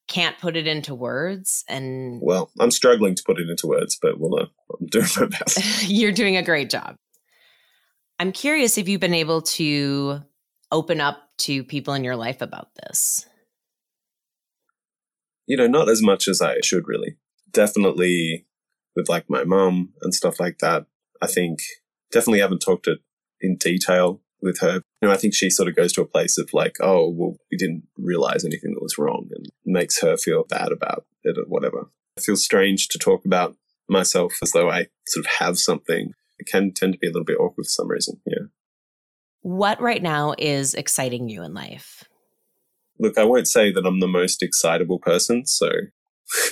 can't 0.06 0.38
put 0.38 0.56
it 0.56 0.66
into 0.66 0.94
words 0.94 1.64
and 1.68 2.20
well 2.22 2.50
i'm 2.60 2.70
struggling 2.70 3.14
to 3.14 3.22
put 3.24 3.38
it 3.38 3.48
into 3.48 3.66
words 3.66 3.98
but 4.00 4.20
we'll 4.20 4.38
uh, 4.38 4.46
i'm 4.78 4.86
doing 4.86 5.06
my 5.18 5.26
best 5.38 5.88
you're 5.88 6.12
doing 6.12 6.36
a 6.36 6.42
great 6.42 6.68
job 6.68 6.96
i'm 8.18 8.32
curious 8.32 8.76
if 8.76 8.88
you've 8.88 9.00
been 9.00 9.14
able 9.14 9.40
to 9.40 10.20
open 10.70 11.00
up 11.00 11.16
to 11.38 11.64
people 11.64 11.94
in 11.94 12.04
your 12.04 12.16
life 12.16 12.42
about 12.42 12.68
this 12.74 13.26
you 15.46 15.56
know 15.56 15.66
not 15.66 15.88
as 15.88 16.02
much 16.02 16.28
as 16.28 16.40
i 16.40 16.60
should 16.62 16.86
really 16.86 17.16
definitely 17.52 18.46
with 18.96 19.08
like 19.08 19.28
my 19.28 19.44
mom 19.44 19.92
and 20.02 20.14
stuff 20.14 20.40
like 20.40 20.58
that 20.58 20.86
i 21.22 21.26
think 21.26 21.60
definitely 22.12 22.40
haven't 22.40 22.60
talked 22.60 22.86
it 22.86 23.00
in 23.40 23.56
detail 23.56 24.20
with 24.44 24.60
her. 24.60 24.74
You 25.02 25.08
know, 25.08 25.10
I 25.10 25.16
think 25.16 25.34
she 25.34 25.50
sort 25.50 25.68
of 25.68 25.74
goes 25.74 25.92
to 25.94 26.02
a 26.02 26.06
place 26.06 26.38
of 26.38 26.50
like, 26.52 26.76
oh, 26.80 27.08
well, 27.08 27.36
we 27.50 27.56
didn't 27.56 27.84
realize 27.96 28.44
anything 28.44 28.74
that 28.74 28.82
was 28.82 28.98
wrong 28.98 29.28
and 29.34 29.46
makes 29.64 30.00
her 30.00 30.16
feel 30.16 30.44
bad 30.44 30.70
about 30.70 31.06
it 31.24 31.36
or 31.36 31.44
whatever. 31.48 31.88
It 32.16 32.22
feels 32.22 32.44
strange 32.44 32.88
to 32.88 32.98
talk 32.98 33.24
about 33.24 33.56
myself 33.88 34.34
as 34.42 34.52
though 34.52 34.70
I 34.70 34.86
sort 35.06 35.26
of 35.26 35.30
have 35.38 35.58
something. 35.58 36.12
It 36.38 36.46
can 36.46 36.72
tend 36.72 36.92
to 36.92 36.98
be 36.98 37.08
a 37.08 37.10
little 37.10 37.24
bit 37.24 37.38
awkward 37.38 37.64
for 37.64 37.70
some 37.70 37.88
reason. 37.88 38.20
Yeah. 38.26 38.46
What 39.40 39.80
right 39.80 40.02
now 40.02 40.34
is 40.38 40.74
exciting 40.74 41.28
you 41.28 41.42
in 41.42 41.52
life? 41.52 42.03
Look, 42.98 43.18
I 43.18 43.24
won't 43.24 43.48
say 43.48 43.72
that 43.72 43.86
I'm 43.86 44.00
the 44.00 44.08
most 44.08 44.42
excitable 44.42 44.98
person, 44.98 45.46
so 45.46 45.70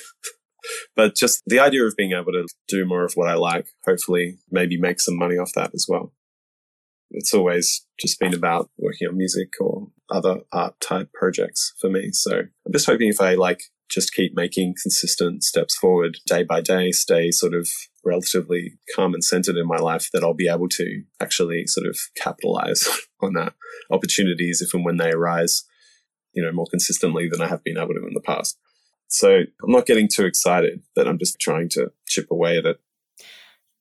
but 0.97 1.15
just 1.15 1.43
the 1.47 1.61
idea 1.61 1.85
of 1.85 1.97
being 1.97 2.13
able 2.13 2.33
to 2.33 2.47
do 2.69 2.85
more 2.85 3.05
of 3.05 3.13
what 3.15 3.29
I 3.29 3.35
like, 3.35 3.69
hopefully 3.87 4.39
maybe 4.51 4.79
make 4.79 5.01
some 5.01 5.17
money 5.17 5.37
off 5.37 5.53
that 5.55 5.71
as 5.75 5.87
well 5.89 6.13
it's 7.13 7.35
always 7.35 7.87
just 7.99 8.19
been 8.19 8.35
about 8.35 8.71
working 8.79 9.09
on 9.09 9.17
music 9.17 9.49
or 9.61 9.89
other 10.11 10.41
art 10.53 10.75
type 10.81 11.13
projects 11.13 11.75
for 11.81 11.89
me. 11.89 12.11
So 12.13 12.39
I'm 12.41 12.73
just 12.73 12.87
hoping 12.87 13.09
if 13.09 13.21
I 13.21 13.35
like 13.35 13.61
just 13.91 14.15
keep 14.15 14.33
making 14.35 14.75
consistent 14.83 15.43
steps 15.45 15.77
forward 15.77 16.19
day 16.27 16.43
by 16.43 16.61
day, 16.61 16.91
stay 16.93 17.31
sort 17.31 17.55
of 17.55 17.69
relatively 18.05 18.73
calm 18.97 19.15
and 19.15 19.23
centered 19.23 19.57
in 19.57 19.67
my 19.67 19.77
life, 19.77 20.09
that 20.13 20.25
I'll 20.25 20.35
be 20.35 20.49
able 20.49 20.69
to 20.71 21.03
actually 21.21 21.67
sort 21.67 21.87
of 21.87 21.99
capitalize 22.17 22.89
on 23.21 23.35
that 23.35 23.55
opportunities 23.91 24.63
if 24.63 24.75
and 24.75 24.85
when 24.85 24.97
they 24.97 25.11
arise, 25.11 25.65
you 26.33 26.43
know, 26.43 26.53
more 26.53 26.67
consistently 26.71 27.29
than 27.29 27.41
I 27.41 27.49
have 27.49 27.65
been 27.65 27.79
able 27.79 27.95
to 27.95 28.07
in 28.07 28.15
the 28.15 28.21
past. 28.21 28.59
So 29.09 29.29
I'm 29.63 29.71
not 29.71 29.87
getting 29.87 30.09
too 30.09 30.25
excited, 30.25 30.83
that 30.97 31.07
I'm 31.07 31.19
just 31.19 31.39
trying 31.39 31.69
to 31.71 31.93
chip 32.09 32.31
away 32.31 32.57
at 32.57 32.67
it. 32.67 32.81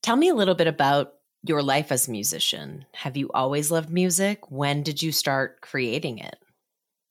Tell 0.03 0.15
me 0.15 0.27
a 0.27 0.35
little 0.35 0.55
bit 0.55 0.67
about 0.67 1.13
your 1.43 1.63
life 1.63 1.91
as 1.91 2.07
a 2.07 2.11
musician. 2.11 2.85
Have 2.95 3.15
you 3.17 3.29
always 3.33 3.71
loved 3.71 3.89
music? 3.89 4.51
When 4.51 4.83
did 4.83 5.01
you 5.01 5.11
start 5.11 5.61
creating 5.61 6.19
it? 6.19 6.35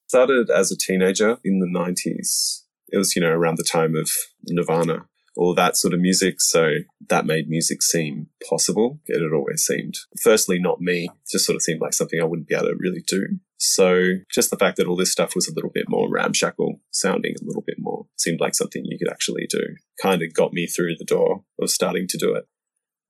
Started 0.09 0.51
as 0.51 0.71
a 0.71 0.77
teenager 0.77 1.39
in 1.45 1.61
the 1.61 1.67
90s. 1.67 2.63
It 2.93 2.99
was, 2.99 3.15
you 3.15 3.23
know, 3.23 3.31
around 3.31 3.59
the 3.59 3.65
time 3.65 3.97
of 3.97 4.11
Nirvana, 4.49 5.07
all 5.37 5.55
that 5.55 5.77
sort 5.77 5.95
of 5.95 6.01
music. 6.01 6.41
So 6.41 6.79
that 7.09 7.27
made 7.27 7.49
music 7.49 7.83
seem 7.83 8.27
possible. 8.49 9.01
It 9.07 9.23
had 9.23 9.33
always 9.33 9.65
seemed, 9.65 9.97
firstly, 10.21 10.59
not 10.59 10.81
me. 10.81 11.05
It 11.05 11.31
just 11.31 11.47
sort 11.47 11.57
of 11.57 11.63
seemed 11.63 11.81
like 11.81 11.95
something 11.95 12.21
I 12.21 12.25
wouldn't 12.25 12.49
be 12.49 12.55
able 12.55 12.67
to 12.67 12.77
really 12.79 13.03
do. 13.07 13.39
So 13.63 14.15
just 14.33 14.51
the 14.51 14.57
fact 14.57 14.79
that 14.79 14.87
all 14.87 14.97
this 14.97 15.13
stuff 15.13 15.35
was 15.35 15.47
a 15.47 15.53
little 15.55 15.69
bit 15.69 15.85
more 15.87 16.11
ramshackle 16.11 16.81
sounding, 16.91 17.35
a 17.35 17.45
little 17.45 17.63
bit 17.67 17.77
more 17.79 18.07
seemed 18.17 18.41
like 18.41 18.55
something 18.55 18.83
you 18.87 18.99
could 18.99 19.13
actually 19.13 19.47
do, 19.51 19.77
kind 20.03 20.23
of 20.23 20.33
got 20.33 20.55
me 20.55 20.67
through 20.67 20.97
the 20.99 21.05
door 21.05 21.45
of 21.61 21.69
starting 21.69 22.07
to 22.09 22.17
do 22.17 22.35
it. 22.35 22.49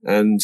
And 0.03 0.41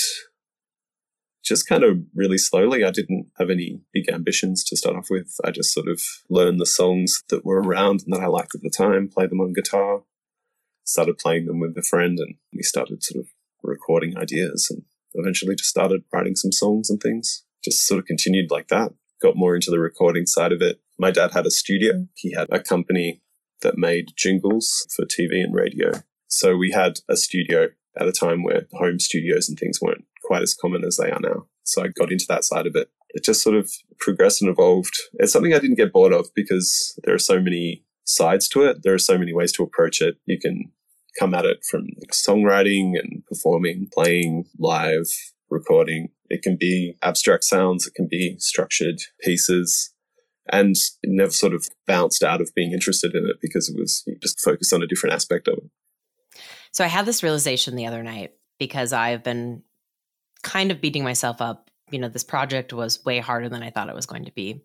just 1.45 1.69
kind 1.69 1.83
of 1.83 1.99
really 2.14 2.38
slowly. 2.38 2.85
I 2.85 2.92
didn't 2.92 3.27
have 3.38 3.51
any 3.51 3.81
big 3.92 4.09
ambitions 4.09 4.62
to 4.64 4.77
start 4.77 4.95
off 4.95 5.09
with. 5.11 5.35
I 5.45 5.51
just 5.51 5.73
sort 5.73 5.88
of 5.88 6.01
learned 6.31 6.61
the 6.61 6.66
songs 6.66 7.25
that 7.29 7.45
were 7.45 7.61
around 7.61 8.03
and 8.05 8.14
that 8.14 8.23
I 8.23 8.27
liked 8.27 8.55
at 8.55 8.62
the 8.62 8.71
time, 8.71 9.09
played 9.09 9.31
them 9.31 9.40
on 9.40 9.55
guitar, 9.55 10.03
started 10.85 11.19
playing 11.19 11.47
them 11.47 11.59
with 11.59 11.77
a 11.77 11.83
friend, 11.83 12.19
and 12.21 12.37
we 12.53 12.62
started 12.62 13.03
sort 13.03 13.25
of 13.25 13.31
recording 13.61 14.16
ideas 14.16 14.69
and 14.71 14.83
eventually 15.14 15.57
just 15.57 15.71
started 15.71 16.05
writing 16.12 16.37
some 16.37 16.53
songs 16.53 16.90
and 16.90 17.01
things. 17.01 17.45
Just 17.64 17.85
sort 17.87 17.99
of 17.99 18.07
continued 18.07 18.53
like 18.53 18.69
that. 18.69 18.92
Got 19.23 19.37
more 19.37 19.55
into 19.55 19.71
the 19.71 19.79
recording 19.79 20.27
side 20.27 20.53
of 20.53 20.61
it. 20.61 20.81
My 20.99 21.11
dad 21.11 21.33
had 21.33 21.47
a 21.47 21.51
studio. 21.51 21.93
Mm. 21.93 22.09
He 22.15 22.33
had 22.33 22.49
a 22.51 22.61
company 22.61 23.23
that 23.63 23.79
made 23.79 24.13
jingles 24.17 24.87
for 24.95 25.05
TV 25.05 25.43
and 25.43 25.55
radio. 25.55 25.93
So 26.29 26.57
we 26.57 26.73
had 26.73 27.01
a 27.09 27.17
studio 27.17 27.69
at 27.99 28.09
a 28.09 28.13
time 28.13 28.43
where 28.43 28.67
home 28.73 28.99
studios 28.99 29.49
and 29.49 29.59
things 29.59 29.81
weren't 29.81 30.05
quite 30.25 30.43
as 30.43 30.55
common 30.55 30.85
as 30.85 30.97
they 30.97 31.11
are 31.11 31.21
now. 31.21 31.47
So 31.65 31.83
I 31.83 31.89
got 31.89 32.13
into 32.13 32.27
that 32.29 32.45
side 32.45 32.67
of 32.67 32.77
it. 32.77 32.91
It 33.11 33.25
just 33.25 33.43
sort 33.43 33.57
of 33.57 33.71
progressed 33.99 34.43
and 34.43 34.51
evolved. 34.51 34.95
It's 35.15 35.33
something 35.33 35.55
I 35.55 35.59
didn't 35.59 35.79
get 35.79 35.93
bored 35.93 36.13
of 36.13 36.29
because 36.35 36.99
there 37.05 37.15
are 37.15 37.19
so 37.19 37.41
many 37.41 37.85
sides 38.05 38.49
to 38.51 38.63
it. 38.65 38.83
There 38.83 38.95
are 38.95 38.99
so 38.99 39.17
many 39.17 39.33
ways 39.33 39.53
to 39.53 39.63
approach 39.63 40.03
it. 40.03 40.17
You 40.27 40.39
can 40.39 40.73
come 41.19 41.35
at 41.35 41.47
it 41.47 41.65
from 41.71 41.87
songwriting 42.13 42.93
and 42.99 43.25
performing, 43.27 43.89
playing 43.93 44.45
live, 44.59 45.09
recording. 45.51 46.09
It 46.29 46.43
can 46.43 46.57
be 46.57 46.97
abstract 47.03 47.45
sounds. 47.45 47.87
It 47.87 47.95
can 47.95 48.09
be 48.09 48.37
structured 48.39 49.01
pieces. 49.21 49.93
And 50.53 50.77
it 51.03 51.11
never 51.11 51.31
sort 51.31 51.55
of 51.55 51.67
bounced 51.87 52.23
out 52.23 52.41
of 52.41 52.55
being 52.55 52.73
interested 52.73 53.15
in 53.15 53.27
it 53.29 53.37
because 53.41 53.69
it 53.69 53.77
was 53.79 54.05
just 54.23 54.41
focused 54.41 54.73
on 54.73 54.83
a 54.83 54.87
different 54.87 55.15
aspect 55.15 55.49
of 55.49 55.59
it. 55.59 56.41
So 56.73 56.85
I 56.85 56.89
had 56.89 57.07
this 57.07 57.23
realization 57.23 57.75
the 57.75 57.87
other 57.87 58.03
night 58.03 58.33
because 58.59 58.93
I've 58.93 59.25
been 59.25 59.63
kind 60.43 60.71
of 60.71 60.81
beating 60.81 61.05
myself 61.05 61.41
up. 61.41 61.71
You 61.91 61.99
know, 61.99 62.09
this 62.09 62.25
project 62.25 62.73
was 62.73 63.05
way 63.05 63.19
harder 63.19 63.49
than 63.49 63.63
I 63.63 63.71
thought 63.71 63.89
it 63.89 63.95
was 63.95 64.07
going 64.07 64.27
to 64.27 64.33
be. 64.33 64.63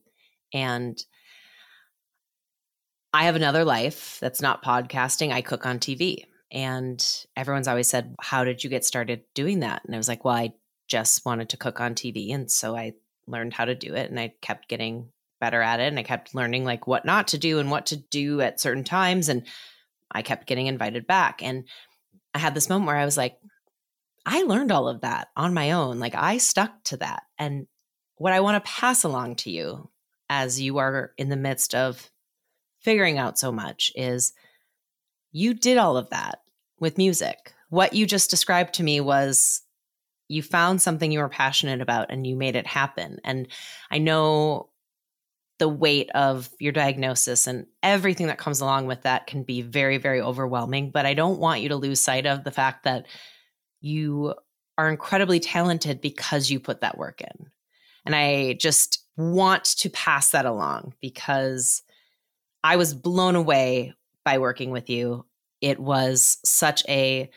And 0.54 1.02
I 3.14 3.24
have 3.24 3.36
another 3.36 3.66
life 3.66 4.18
that's 4.22 4.42
not 4.42 4.64
podcasting. 4.64 5.32
I 5.32 5.42
cook 5.42 5.66
on 5.66 5.80
TV. 5.80 6.26
And 6.52 7.04
everyone's 7.36 7.68
always 7.68 7.88
said, 7.88 8.16
How 8.20 8.44
did 8.44 8.64
you 8.64 8.70
get 8.70 8.86
started 8.86 9.24
doing 9.34 9.62
that? 9.62 9.84
And 9.86 9.96
I 9.96 9.98
was 9.98 10.08
like, 10.08 10.26
Well, 10.26 10.36
I 10.36 10.54
just 10.92 11.26
wanted 11.26 11.48
to 11.50 11.58
cook 11.58 11.80
on 11.80 11.96
TV. 11.96 12.36
And 12.36 12.52
so 12.52 12.76
I 12.76 12.94
learned 13.26 13.54
how 13.54 13.64
to 13.64 13.74
do 13.74 13.96
it 13.96 14.10
and 14.10 14.20
I 14.20 14.34
kept 14.42 14.68
getting 14.68 15.08
better 15.40 15.62
at 15.62 15.80
it. 15.80 15.88
And 15.88 15.98
I 15.98 16.04
kept 16.04 16.36
learning 16.36 16.66
like 16.66 16.86
what 16.86 17.06
not 17.06 17.30
to 17.30 17.38
do 17.38 17.60
and 17.60 17.72
what 17.72 17.86
to 17.88 17.96
do 17.96 18.42
at 18.42 18.60
certain 18.60 18.84
times. 18.84 19.30
And 19.30 19.48
I 20.12 20.22
kept 20.22 20.48
getting 20.48 20.68
invited 20.68 21.08
back. 21.08 21.42
And 21.42 21.64
I 22.34 22.40
had 22.40 22.54
this 22.54 22.68
moment 22.68 22.88
where 22.88 22.98
I 22.98 23.06
was 23.06 23.16
like, 23.16 23.38
I 24.26 24.44
learned 24.44 24.74
all 24.74 24.90
of 24.90 25.02
that 25.02 25.30
on 25.38 25.54
my 25.54 25.72
own. 25.72 26.00
Like 26.00 26.14
I 26.14 26.38
stuck 26.40 26.84
to 26.86 26.98
that. 26.98 27.24
And 27.40 27.68
what 28.18 28.34
I 28.34 28.42
want 28.42 28.64
to 28.64 28.70
pass 28.70 29.06
along 29.06 29.38
to 29.38 29.50
you 29.50 29.90
as 30.30 30.60
you 30.60 30.78
are 30.80 31.14
in 31.18 31.30
the 31.30 31.38
midst 31.38 31.74
of 31.74 32.12
figuring 32.82 33.18
out 33.18 33.40
so 33.40 33.52
much 33.52 33.94
is 33.96 34.34
you 35.32 35.54
did 35.54 35.78
all 35.78 35.96
of 35.96 36.10
that 36.10 36.42
with 36.80 36.98
music. 36.98 37.54
What 37.70 37.94
you 37.94 38.06
just 38.06 38.30
described 38.30 38.74
to 38.76 38.84
me 38.84 39.00
was 39.00 39.62
you 40.32 40.42
found 40.42 40.82
something 40.82 41.12
you 41.12 41.20
were 41.20 41.28
passionate 41.28 41.82
about 41.82 42.10
and 42.10 42.26
you 42.26 42.38
made 42.38 42.56
it 42.56 42.66
happen. 42.66 43.20
And 43.26 43.48
I 43.92 43.98
know 43.98 44.70
the 45.60 45.68
weight 45.68 46.10
of 46.16 46.50
your 46.58 46.72
diagnosis 46.72 47.48
and 47.48 47.68
everything 47.84 48.28
that 48.28 48.38
comes 48.38 48.62
along 48.62 48.88
with 48.88 49.02
that 49.02 49.28
can 49.28 49.44
be 49.44 49.62
very, 49.62 49.98
very 49.98 50.22
overwhelming. 50.22 50.90
But 50.90 51.06
I 51.06 51.14
don't 51.14 51.40
want 51.40 51.60
you 51.60 51.70
to 51.70 51.76
lose 51.76 52.00
sight 52.00 52.26
of 52.26 52.46
the 52.46 52.52
fact 52.52 52.86
that 52.86 53.08
you 53.82 54.34
are 54.78 54.90
incredibly 54.90 55.42
talented 55.42 56.00
because 56.00 56.50
you 56.50 56.62
put 56.62 56.80
that 56.80 56.98
work 56.98 57.20
in. 57.20 57.48
And 58.06 58.16
I 58.16 58.54
just 58.54 59.06
want 59.18 59.66
to 59.66 59.90
pass 59.90 60.32
that 60.32 60.46
along 60.46 60.96
because 61.02 61.84
I 62.64 62.78
was 62.78 62.94
blown 62.94 63.36
away 63.36 63.94
by 64.24 64.38
working 64.38 64.72
with 64.72 64.90
you. 64.90 65.26
It 65.60 65.78
was 65.78 66.38
such 66.46 66.84
a 66.88 67.30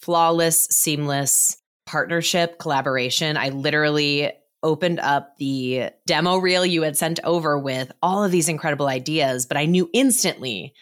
flawless, 0.00 0.66
seamless 0.66 1.58
partnership, 1.86 2.58
collaboration. 2.58 3.36
I 3.36 3.50
literally 3.50 4.32
opened 4.62 4.98
up 5.00 5.36
the 5.38 5.90
demo 6.06 6.38
reel 6.38 6.64
you 6.64 6.82
had 6.82 6.96
sent 6.96 7.20
over 7.22 7.58
with 7.58 7.92
all 8.02 8.24
of 8.24 8.32
these 8.32 8.48
incredible 8.48 8.86
ideas, 8.86 9.44
but 9.46 9.58
I 9.58 9.66
knew 9.66 9.90
instantly 9.92 10.72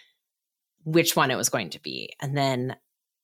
which 0.84 1.16
one 1.16 1.30
it 1.30 1.36
was 1.36 1.48
going 1.48 1.70
to 1.70 1.82
be. 1.82 2.14
And 2.20 2.36
then 2.36 2.76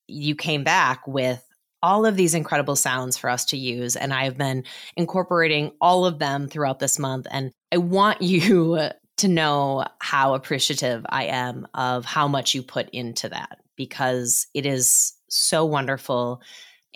you 0.09 0.35
came 0.35 0.65
back 0.65 1.07
with 1.07 1.43
all 1.83 2.07
of 2.07 2.17
these 2.17 2.35
incredible 2.35 2.77
sounds 2.77 3.17
for 3.17 3.31
us 3.31 3.45
to 3.47 3.57
use. 3.57 3.95
And 3.95 4.13
I've 4.13 4.37
been 4.37 4.65
incorporating 4.97 5.73
all 5.81 6.05
of 6.05 6.19
them 6.19 6.49
throughout 6.49 6.81
this 6.81 6.99
month. 6.99 7.27
And 7.31 7.53
I 7.73 7.77
want 7.77 8.23
you 8.23 8.91
to 9.19 9.29
know 9.29 9.85
how 10.01 10.35
appreciative 10.35 11.05
I 11.09 11.25
am 11.25 11.67
of 11.75 12.05
how 12.05 12.29
much 12.29 12.55
you 12.55 12.63
put 12.63 12.89
into 12.91 13.29
that 13.29 13.59
because 13.77 14.47
it 14.55 14.67
is 14.67 15.13
so 15.29 15.65
wonderful 15.65 16.41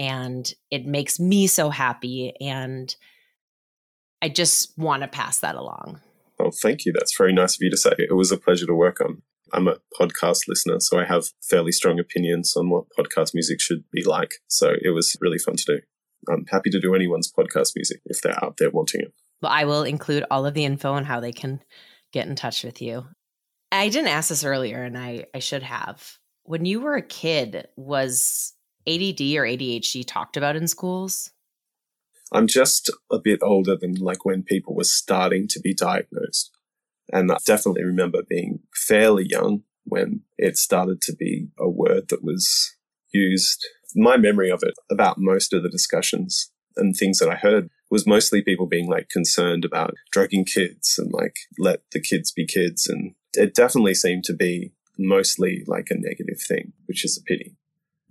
and 0.03 0.53
it 0.73 0.85
makes 0.85 1.21
me 1.21 1.47
so 1.47 1.71
happy. 1.71 2.35
And 2.41 2.95
I 4.21 4.29
just 4.29 4.77
want 4.77 5.03
to 5.03 5.09
pass 5.09 5.39
that 5.39 5.55
along. 5.55 6.01
Well, 6.41 6.51
thank 6.51 6.85
you. 6.85 6.93
That's 6.93 7.17
very 7.17 7.33
nice 7.33 7.55
of 7.55 7.63
you 7.63 7.71
to 7.71 7.77
say. 7.77 7.93
It 7.97 8.17
was 8.17 8.33
a 8.33 8.37
pleasure 8.37 8.67
to 8.67 8.75
work 8.75 9.01
on. 9.01 9.23
I'm 9.53 9.69
a 9.69 9.77
podcast 9.97 10.49
listener, 10.49 10.81
so 10.81 10.99
I 10.99 11.05
have 11.05 11.27
fairly 11.49 11.71
strong 11.71 12.01
opinions 12.01 12.57
on 12.57 12.69
what 12.69 12.87
podcast 12.99 13.33
music 13.33 13.61
should 13.61 13.85
be 13.93 14.03
like. 14.03 14.33
So 14.49 14.75
it 14.83 14.91
was 14.91 15.17
really 15.21 15.39
fun 15.39 15.55
to 15.55 15.65
do. 15.65 15.81
I'm 16.29 16.47
happy 16.51 16.71
to 16.71 16.81
do 16.81 16.97
anyone's 16.97 17.31
podcast 17.31 17.77
music 17.77 18.01
if 18.07 18.23
they're 18.23 18.45
out 18.45 18.57
there 18.57 18.71
wanting 18.71 19.03
it. 19.03 19.13
Well, 19.41 19.53
I 19.53 19.67
will 19.67 19.85
include 19.85 20.25
all 20.33 20.47
of 20.47 20.55
the 20.55 20.65
info 20.65 20.93
on 20.95 21.05
how 21.05 21.21
they 21.21 21.33
can 21.33 21.61
get 22.13 22.27
in 22.27 22.35
touch 22.35 22.65
with 22.65 22.83
you. 22.83 23.05
I 23.71 23.89
didn't 23.89 24.09
ask 24.09 24.31
this 24.31 24.45
earlier, 24.45 24.83
and 24.83 24.99
I, 24.99 25.27
I 25.33 25.39
should 25.39 25.63
have. 25.63 26.19
When 26.43 26.65
you 26.65 26.81
were 26.81 26.97
a 26.97 27.03
kid, 27.03 27.69
was 27.77 28.55
ADD 28.87 29.21
or 29.37 29.47
ADHD 29.47 30.05
talked 30.07 30.37
about 30.37 30.57
in 30.57 30.69
schools? 30.69 31.31
I'm 32.33 32.47
just 32.47 32.91
a 33.11 33.19
bit 33.19 33.41
older 33.43 33.77
than 33.77 33.95
like 33.95 34.25
when 34.25 34.43
people 34.43 34.75
were 34.75 34.85
starting 34.85 35.47
to 35.49 35.61
be 35.61 35.75
diagnosed. 35.75 36.51
And 37.13 37.31
I 37.31 37.37
definitely 37.45 37.85
remember 37.85 38.23
being 38.27 38.61
fairly 38.75 39.27
young 39.29 39.65
when 39.85 40.23
it 40.39 40.57
started 40.57 41.01
to 41.03 41.15
be 41.15 41.49
a 41.59 41.69
word 41.69 42.09
that 42.09 42.25
was 42.25 42.75
used. 43.13 43.67
My 43.95 44.17
memory 44.17 44.51
of 44.51 44.63
it 44.63 44.75
about 44.91 45.19
most 45.19 45.53
of 45.53 45.63
the 45.63 45.69
discussions 45.69 46.51
and 46.77 46.97
things 46.97 47.19
that 47.19 47.29
I 47.29 47.35
heard 47.35 47.69
was 47.91 48.07
mostly 48.07 48.41
people 48.41 48.67
being 48.67 48.89
like 48.89 49.11
concerned 49.11 49.67
about 49.67 49.95
drugging 50.11 50.47
kids 50.47 50.99
and 50.99 51.13
like 51.13 51.37
let 51.59 51.83
the 51.93 52.01
kids 52.01 52.33
be 52.33 52.47
kids. 52.47 52.89
And 52.89 53.15
it 53.35 53.55
definitely 53.55 53.95
seemed 53.95 54.25
to 54.25 54.33
be 54.33 54.73
mostly 54.99 55.65
like 55.67 55.89
a 55.91 55.99
negative 55.99 56.41
thing, 56.41 56.73
which 56.87 57.05
is 57.05 57.19
a 57.19 57.23
pity. 57.23 57.57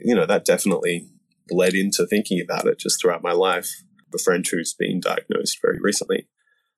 You 0.04 0.16
know, 0.16 0.26
that 0.26 0.46
definitely 0.46 1.08
bled 1.48 1.74
into 1.74 2.06
thinking 2.08 2.42
about 2.42 2.66
it 2.66 2.80
just 2.80 3.02
throughout 3.02 3.24
my 3.24 3.34
life 3.34 3.70
a 4.14 4.18
friend 4.18 4.46
who's 4.50 4.74
been 4.74 5.00
diagnosed 5.00 5.60
very 5.62 5.80
recently. 5.80 6.28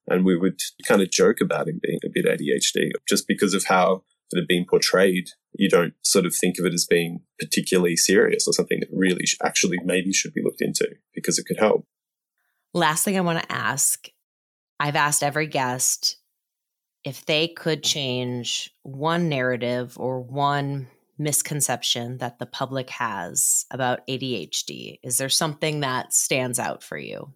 And 0.07 0.25
we 0.25 0.37
would 0.37 0.59
kind 0.87 1.01
of 1.01 1.11
joke 1.11 1.41
about 1.41 1.67
him 1.67 1.79
being 1.81 1.99
a 2.03 2.09
bit 2.13 2.25
ADHD 2.25 2.91
just 3.07 3.27
because 3.27 3.53
of 3.53 3.65
how 3.65 4.03
it 4.31 4.37
had 4.37 4.47
been 4.47 4.65
portrayed. 4.69 5.29
You 5.53 5.69
don't 5.69 5.93
sort 6.03 6.25
of 6.25 6.35
think 6.35 6.59
of 6.59 6.65
it 6.65 6.73
as 6.73 6.85
being 6.85 7.21
particularly 7.39 7.95
serious 7.95 8.47
or 8.47 8.53
something 8.53 8.79
that 8.81 8.89
really 8.91 9.25
actually 9.43 9.77
maybe 9.83 10.11
should 10.11 10.33
be 10.33 10.43
looked 10.43 10.61
into 10.61 10.87
because 11.13 11.39
it 11.39 11.45
could 11.45 11.59
help. 11.59 11.85
Last 12.73 13.05
thing 13.05 13.17
I 13.17 13.21
want 13.21 13.41
to 13.41 13.51
ask 13.51 14.09
I've 14.79 14.95
asked 14.95 15.23
every 15.23 15.47
guest 15.47 16.17
if 17.05 17.25
they 17.25 17.47
could 17.47 17.83
change 17.83 18.71
one 18.81 19.29
narrative 19.29 19.97
or 19.97 20.19
one 20.19 20.87
misconception 21.17 22.17
that 22.17 22.39
the 22.39 22.45
public 22.45 22.89
has 22.91 23.65
about 23.71 24.05
ADHD? 24.07 24.99
Is 25.03 25.17
there 25.17 25.29
something 25.29 25.81
that 25.81 26.13
stands 26.13 26.59
out 26.59 26.83
for 26.83 26.97
you? 26.97 27.33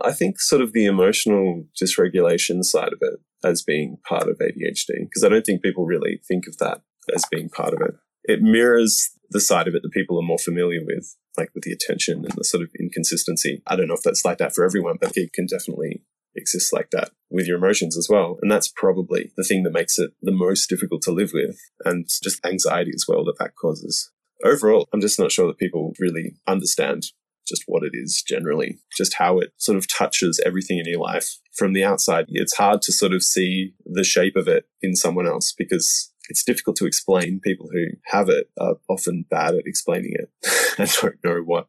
I 0.00 0.12
think 0.12 0.40
sort 0.40 0.62
of 0.62 0.72
the 0.72 0.86
emotional 0.86 1.64
dysregulation 1.80 2.64
side 2.64 2.92
of 2.92 2.98
it 3.00 3.20
as 3.44 3.62
being 3.62 3.98
part 4.08 4.28
of 4.28 4.38
ADHD, 4.38 4.88
because 5.00 5.24
I 5.24 5.28
don't 5.28 5.44
think 5.44 5.62
people 5.62 5.84
really 5.84 6.20
think 6.26 6.46
of 6.46 6.58
that 6.58 6.82
as 7.14 7.24
being 7.30 7.48
part 7.48 7.74
of 7.74 7.80
it. 7.80 7.94
It 8.24 8.40
mirrors 8.40 9.10
the 9.30 9.40
side 9.40 9.66
of 9.66 9.74
it 9.74 9.82
that 9.82 9.92
people 9.92 10.18
are 10.18 10.26
more 10.26 10.38
familiar 10.38 10.80
with, 10.84 11.16
like 11.36 11.50
with 11.54 11.64
the 11.64 11.72
attention 11.72 12.18
and 12.18 12.34
the 12.36 12.44
sort 12.44 12.62
of 12.62 12.70
inconsistency. 12.78 13.62
I 13.66 13.76
don't 13.76 13.88
know 13.88 13.94
if 13.94 14.02
that's 14.02 14.24
like 14.24 14.38
that 14.38 14.54
for 14.54 14.64
everyone, 14.64 14.96
but 15.00 15.16
it 15.16 15.32
can 15.32 15.46
definitely 15.46 16.02
exist 16.36 16.72
like 16.72 16.90
that 16.90 17.10
with 17.30 17.46
your 17.46 17.58
emotions 17.58 17.96
as 17.96 18.08
well. 18.10 18.38
And 18.42 18.50
that's 18.50 18.68
probably 18.68 19.32
the 19.36 19.44
thing 19.44 19.62
that 19.62 19.72
makes 19.72 19.98
it 19.98 20.12
the 20.22 20.32
most 20.32 20.68
difficult 20.68 21.02
to 21.02 21.12
live 21.12 21.30
with 21.32 21.58
and 21.84 22.06
just 22.22 22.44
anxiety 22.44 22.92
as 22.94 23.06
well 23.08 23.24
that 23.24 23.38
that 23.38 23.54
causes. 23.56 24.10
Overall, 24.44 24.88
I'm 24.92 25.00
just 25.00 25.18
not 25.18 25.32
sure 25.32 25.46
that 25.46 25.58
people 25.58 25.94
really 25.98 26.34
understand 26.46 27.04
just 27.46 27.64
what 27.66 27.82
it 27.82 27.92
is 27.92 28.22
generally, 28.26 28.78
just 28.96 29.14
how 29.14 29.38
it 29.38 29.52
sort 29.56 29.76
of 29.76 29.88
touches 29.88 30.40
everything 30.44 30.78
in 30.78 30.86
your 30.86 31.00
life 31.00 31.38
from 31.52 31.72
the 31.72 31.84
outside. 31.84 32.26
It's 32.28 32.56
hard 32.56 32.82
to 32.82 32.92
sort 32.92 33.12
of 33.12 33.22
see 33.22 33.74
the 33.84 34.04
shape 34.04 34.36
of 34.36 34.48
it 34.48 34.66
in 34.80 34.94
someone 34.94 35.26
else 35.26 35.52
because 35.56 36.12
it's 36.28 36.44
difficult 36.44 36.76
to 36.76 36.86
explain. 36.86 37.40
People 37.42 37.68
who 37.72 37.86
have 38.06 38.28
it 38.28 38.48
are 38.58 38.76
often 38.88 39.24
bad 39.28 39.54
at 39.54 39.66
explaining 39.66 40.14
it 40.14 40.30
and 40.78 40.90
don't 41.00 41.24
know 41.24 41.42
what 41.44 41.66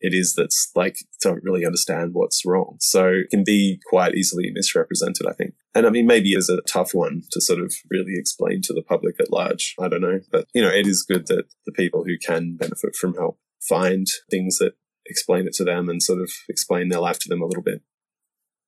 it 0.00 0.12
is 0.14 0.34
that's 0.34 0.70
like 0.74 0.98
don't 1.22 1.42
really 1.42 1.64
understand 1.64 2.10
what's 2.12 2.44
wrong. 2.44 2.76
So 2.80 3.08
it 3.08 3.30
can 3.30 3.44
be 3.44 3.80
quite 3.86 4.14
easily 4.14 4.50
misrepresented, 4.52 5.26
I 5.26 5.32
think. 5.32 5.54
And 5.74 5.86
I 5.86 5.90
mean, 5.90 6.06
maybe 6.06 6.32
it's 6.32 6.48
a 6.48 6.60
tough 6.62 6.94
one 6.94 7.22
to 7.32 7.40
sort 7.40 7.60
of 7.60 7.72
really 7.90 8.14
explain 8.16 8.60
to 8.62 8.74
the 8.74 8.82
public 8.82 9.16
at 9.20 9.32
large. 9.32 9.74
I 9.80 9.88
don't 9.88 10.02
know. 10.02 10.20
But, 10.30 10.46
you 10.54 10.62
know, 10.62 10.70
it 10.70 10.86
is 10.86 11.02
good 11.02 11.26
that 11.28 11.44
the 11.64 11.72
people 11.72 12.04
who 12.04 12.18
can 12.18 12.56
benefit 12.56 12.94
from 12.94 13.14
help 13.14 13.38
find 13.60 14.06
things 14.30 14.58
that 14.58 14.74
explain 15.06 15.46
it 15.46 15.54
to 15.54 15.64
them 15.64 15.88
and 15.88 16.02
sort 16.02 16.20
of 16.20 16.30
explain 16.48 16.88
their 16.88 17.00
life 17.00 17.18
to 17.20 17.28
them 17.28 17.42
a 17.42 17.46
little 17.46 17.62
bit. 17.62 17.82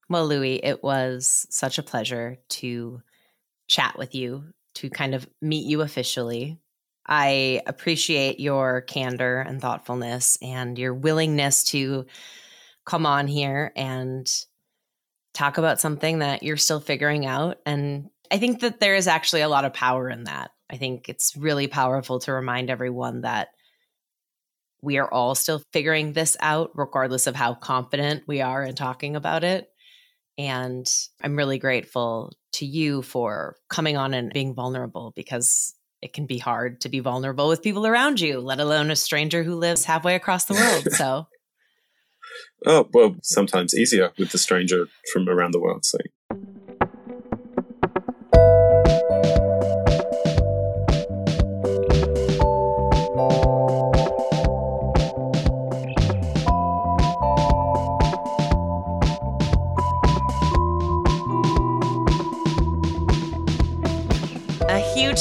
Well, 0.09 0.27
Louis, 0.27 0.65
it 0.65 0.83
was 0.83 1.47
such 1.51 1.79
a 1.79 1.83
pleasure 1.83 2.39
to 2.49 3.03
chat 3.69 3.99
with 3.99 4.15
you, 4.15 4.45
to 4.77 4.89
kind 4.89 5.15
of 5.15 5.29
meet 5.43 5.67
you 5.67 5.83
officially. 5.83 6.59
I 7.09 7.63
appreciate 7.67 8.39
your 8.39 8.83
candor 8.83 9.41
and 9.41 9.61
thoughtfulness 9.61 10.37
and 10.43 10.79
your 10.79 10.93
willingness 10.93 11.65
to 11.65 12.07
come 12.85 13.07
on 13.07 13.27
here 13.27 13.73
and 13.77 14.29
talk 15.33 15.57
about 15.57 15.81
something 15.81 16.19
that 16.19 16.43
you're 16.43 16.57
still 16.57 16.81
figuring 16.81 17.25
out. 17.25 17.59
And 17.65 18.11
I 18.31 18.39
think 18.39 18.61
that 18.61 18.81
there 18.81 18.95
is 18.95 19.07
actually 19.07 19.41
a 19.41 19.49
lot 19.49 19.65
of 19.65 19.73
power 19.73 20.11
in 20.11 20.25
that. 20.25 20.51
I 20.71 20.77
think 20.77 21.09
it's 21.09 21.37
really 21.37 21.67
powerful 21.67 22.19
to 22.21 22.33
remind 22.33 22.69
everyone 22.69 23.23
that 23.23 23.49
we 24.83 24.99
are 24.99 25.13
all 25.13 25.35
still 25.35 25.63
figuring 25.73 26.13
this 26.13 26.37
out, 26.41 26.73
regardless 26.75 27.27
of 27.27 27.35
how 27.35 27.55
confident 27.55 28.25
we 28.27 28.43
are 28.43 28.63
in 28.63 28.75
talking 28.75 29.17
about 29.17 29.45
it. 29.45 29.69
And 30.37 30.87
I'm 31.23 31.37
really 31.37 31.59
grateful 31.59 32.33
to 32.55 32.67
you 32.67 33.03
for 33.03 33.57
coming 33.69 33.97
on 33.97 34.15
and 34.15 34.33
being 34.33 34.55
vulnerable 34.55 35.13
because 35.17 35.75
it 36.01 36.13
can 36.13 36.27
be 36.27 36.39
hard 36.39 36.81
to 36.83 36.89
be 36.89 37.01
vulnerable 37.01 37.49
with 37.49 37.63
people 37.63 37.87
around 37.87 38.21
you, 38.21 38.41
let 38.41 38.61
alone 38.61 38.91
a 38.91 38.97
stranger 38.97 39.43
who 39.43 39.55
lives 39.55 39.85
halfway 39.85 40.15
across 40.15 40.45
the 40.45 40.55
world. 40.55 40.89
So, 40.99 41.29
oh, 42.67 42.89
well, 42.93 43.15
sometimes 43.23 43.75
easier 43.75 44.11
with 44.19 44.33
the 44.33 44.39
stranger 44.39 44.87
from 45.13 45.29
around 45.29 45.53
the 45.53 45.61
world. 45.61 45.85
So, 45.85 45.99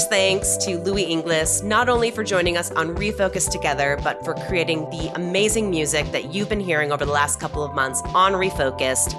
thanks 0.06 0.58
to 0.58 0.78
Louis 0.80 1.04
Inglis, 1.04 1.64
not 1.64 1.90
only 1.90 2.12
for 2.12 2.24
joining 2.24 2.58
us 2.58 2.72
on 2.72 2.96
Refocused 2.96 3.52
Together, 3.52 3.98
but 4.04 4.24
for 4.24 4.34
creating 4.34 4.82
the 4.90 5.12
amazing 5.16 5.70
music 5.70 6.12
that 6.12 6.34
you've 6.34 6.50
been 6.50 6.60
hearing 6.60 6.92
over 6.92 7.06
the 7.06 7.12
last 7.12 7.40
couple 7.40 7.64
of 7.64 7.74
months 7.74 8.02
on 8.14 8.34
Refocused. 8.34 9.16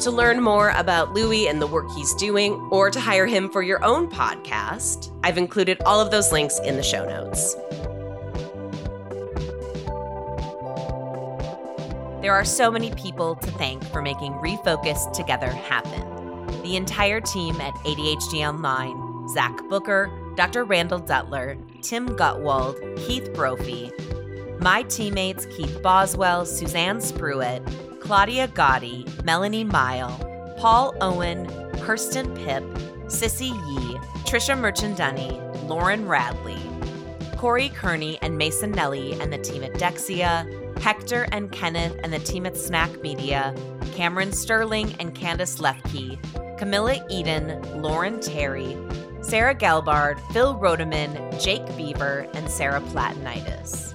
To 0.00 0.10
learn 0.10 0.40
more 0.40 0.70
about 0.70 1.12
Louis 1.12 1.48
and 1.48 1.60
the 1.60 1.66
work 1.66 1.86
he's 1.94 2.14
doing, 2.14 2.54
or 2.72 2.90
to 2.90 2.98
hire 2.98 3.26
him 3.26 3.50
for 3.50 3.62
your 3.62 3.84
own 3.84 4.10
podcast, 4.10 5.12
I've 5.22 5.38
included 5.38 5.80
all 5.86 6.00
of 6.00 6.10
those 6.10 6.32
links 6.32 6.58
in 6.60 6.76
the 6.76 6.82
show 6.82 7.04
notes. 7.04 7.54
There 12.22 12.32
are 12.32 12.44
so 12.44 12.70
many 12.70 12.90
people 12.94 13.36
to 13.36 13.50
thank 13.52 13.84
for 13.84 14.02
making 14.02 14.32
Refocused 14.34 15.12
Together 15.12 15.50
happen. 15.50 16.62
The 16.62 16.76
entire 16.76 17.20
team 17.20 17.60
at 17.60 17.74
ADHD 17.84 18.48
Online 18.48 19.09
Zach 19.32 19.56
Booker, 19.68 20.10
Dr. 20.36 20.64
Randall 20.64 20.98
Dutler, 20.98 21.56
Tim 21.82 22.08
Gutwald, 22.08 22.76
Keith 23.06 23.32
Brophy, 23.34 23.92
my 24.60 24.82
teammates 24.82 25.46
Keith 25.46 25.82
Boswell, 25.82 26.44
Suzanne 26.44 26.98
Spruitt, 26.98 27.62
Claudia 28.00 28.48
Gotti, 28.48 29.24
Melanie 29.24 29.64
Mile, 29.64 30.56
Paul 30.58 30.94
Owen, 31.00 31.46
Kirsten 31.80 32.34
Pip, 32.34 32.62
Sissy 33.06 33.50
Yee, 33.50 33.96
Trisha 34.24 34.56
Merchandani, 34.56 35.68
Lauren 35.68 36.06
Radley, 36.06 36.58
Corey 37.36 37.70
Kearney 37.70 38.18
and 38.20 38.36
Mason 38.36 38.70
Nelly 38.70 39.18
and 39.20 39.32
the 39.32 39.38
team 39.38 39.62
at 39.62 39.72
Dexia, 39.74 40.78
Hector 40.80 41.26
and 41.32 41.50
Kenneth 41.50 41.96
and 42.02 42.12
the 42.12 42.18
team 42.18 42.44
at 42.44 42.56
Snack 42.56 43.00
Media, 43.00 43.54
Cameron 43.94 44.32
Sterling 44.32 44.94
and 45.00 45.14
Candace 45.14 45.58
Lefke, 45.58 46.18
Camilla 46.58 47.04
Eden, 47.08 47.80
Lauren 47.80 48.20
Terry, 48.20 48.76
Sarah 49.22 49.54
Gelbard, 49.54 50.20
Phil 50.32 50.54
Rodeman, 50.54 51.42
Jake 51.42 51.66
Beaver, 51.76 52.26
and 52.34 52.50
Sarah 52.50 52.80
Platinitis. 52.80 53.94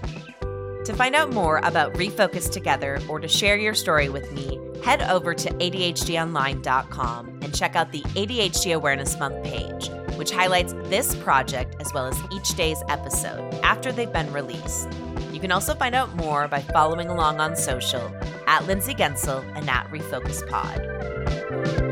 To 0.85 0.93
find 0.93 1.15
out 1.15 1.33
more 1.33 1.57
about 1.63 1.95
Refocused 1.95 2.51
Together 2.51 2.99
or 3.09 3.19
to 3.19 3.27
share 3.27 3.57
your 3.57 3.73
story 3.73 4.07
with 4.07 4.31
me, 4.33 4.59
head 4.83 5.01
over 5.01 5.33
to 5.33 5.49
ADHDonline.com 5.49 7.39
and 7.41 7.55
check 7.55 7.75
out 7.75 7.91
the 7.91 8.01
ADHD 8.01 8.75
Awareness 8.75 9.17
Month 9.17 9.43
page, 9.43 9.89
which 10.15 10.29
highlights 10.29 10.73
this 10.83 11.15
project 11.15 11.75
as 11.79 11.91
well 11.91 12.05
as 12.05 12.21
each 12.31 12.49
day's 12.49 12.83
episode 12.87 13.51
after 13.63 13.91
they've 13.91 14.13
been 14.13 14.31
released. 14.31 14.87
You 15.33 15.39
can 15.39 15.51
also 15.51 15.73
find 15.73 15.95
out 15.95 16.15
more 16.15 16.47
by 16.47 16.61
following 16.61 17.07
along 17.07 17.39
on 17.39 17.55
social 17.55 18.15
at 18.45 18.67
Lindsay 18.67 18.93
Guentzel 18.93 19.43
and 19.55 19.67
at 19.67 19.89
Refocus 19.89 20.47
Pod. 20.47 21.84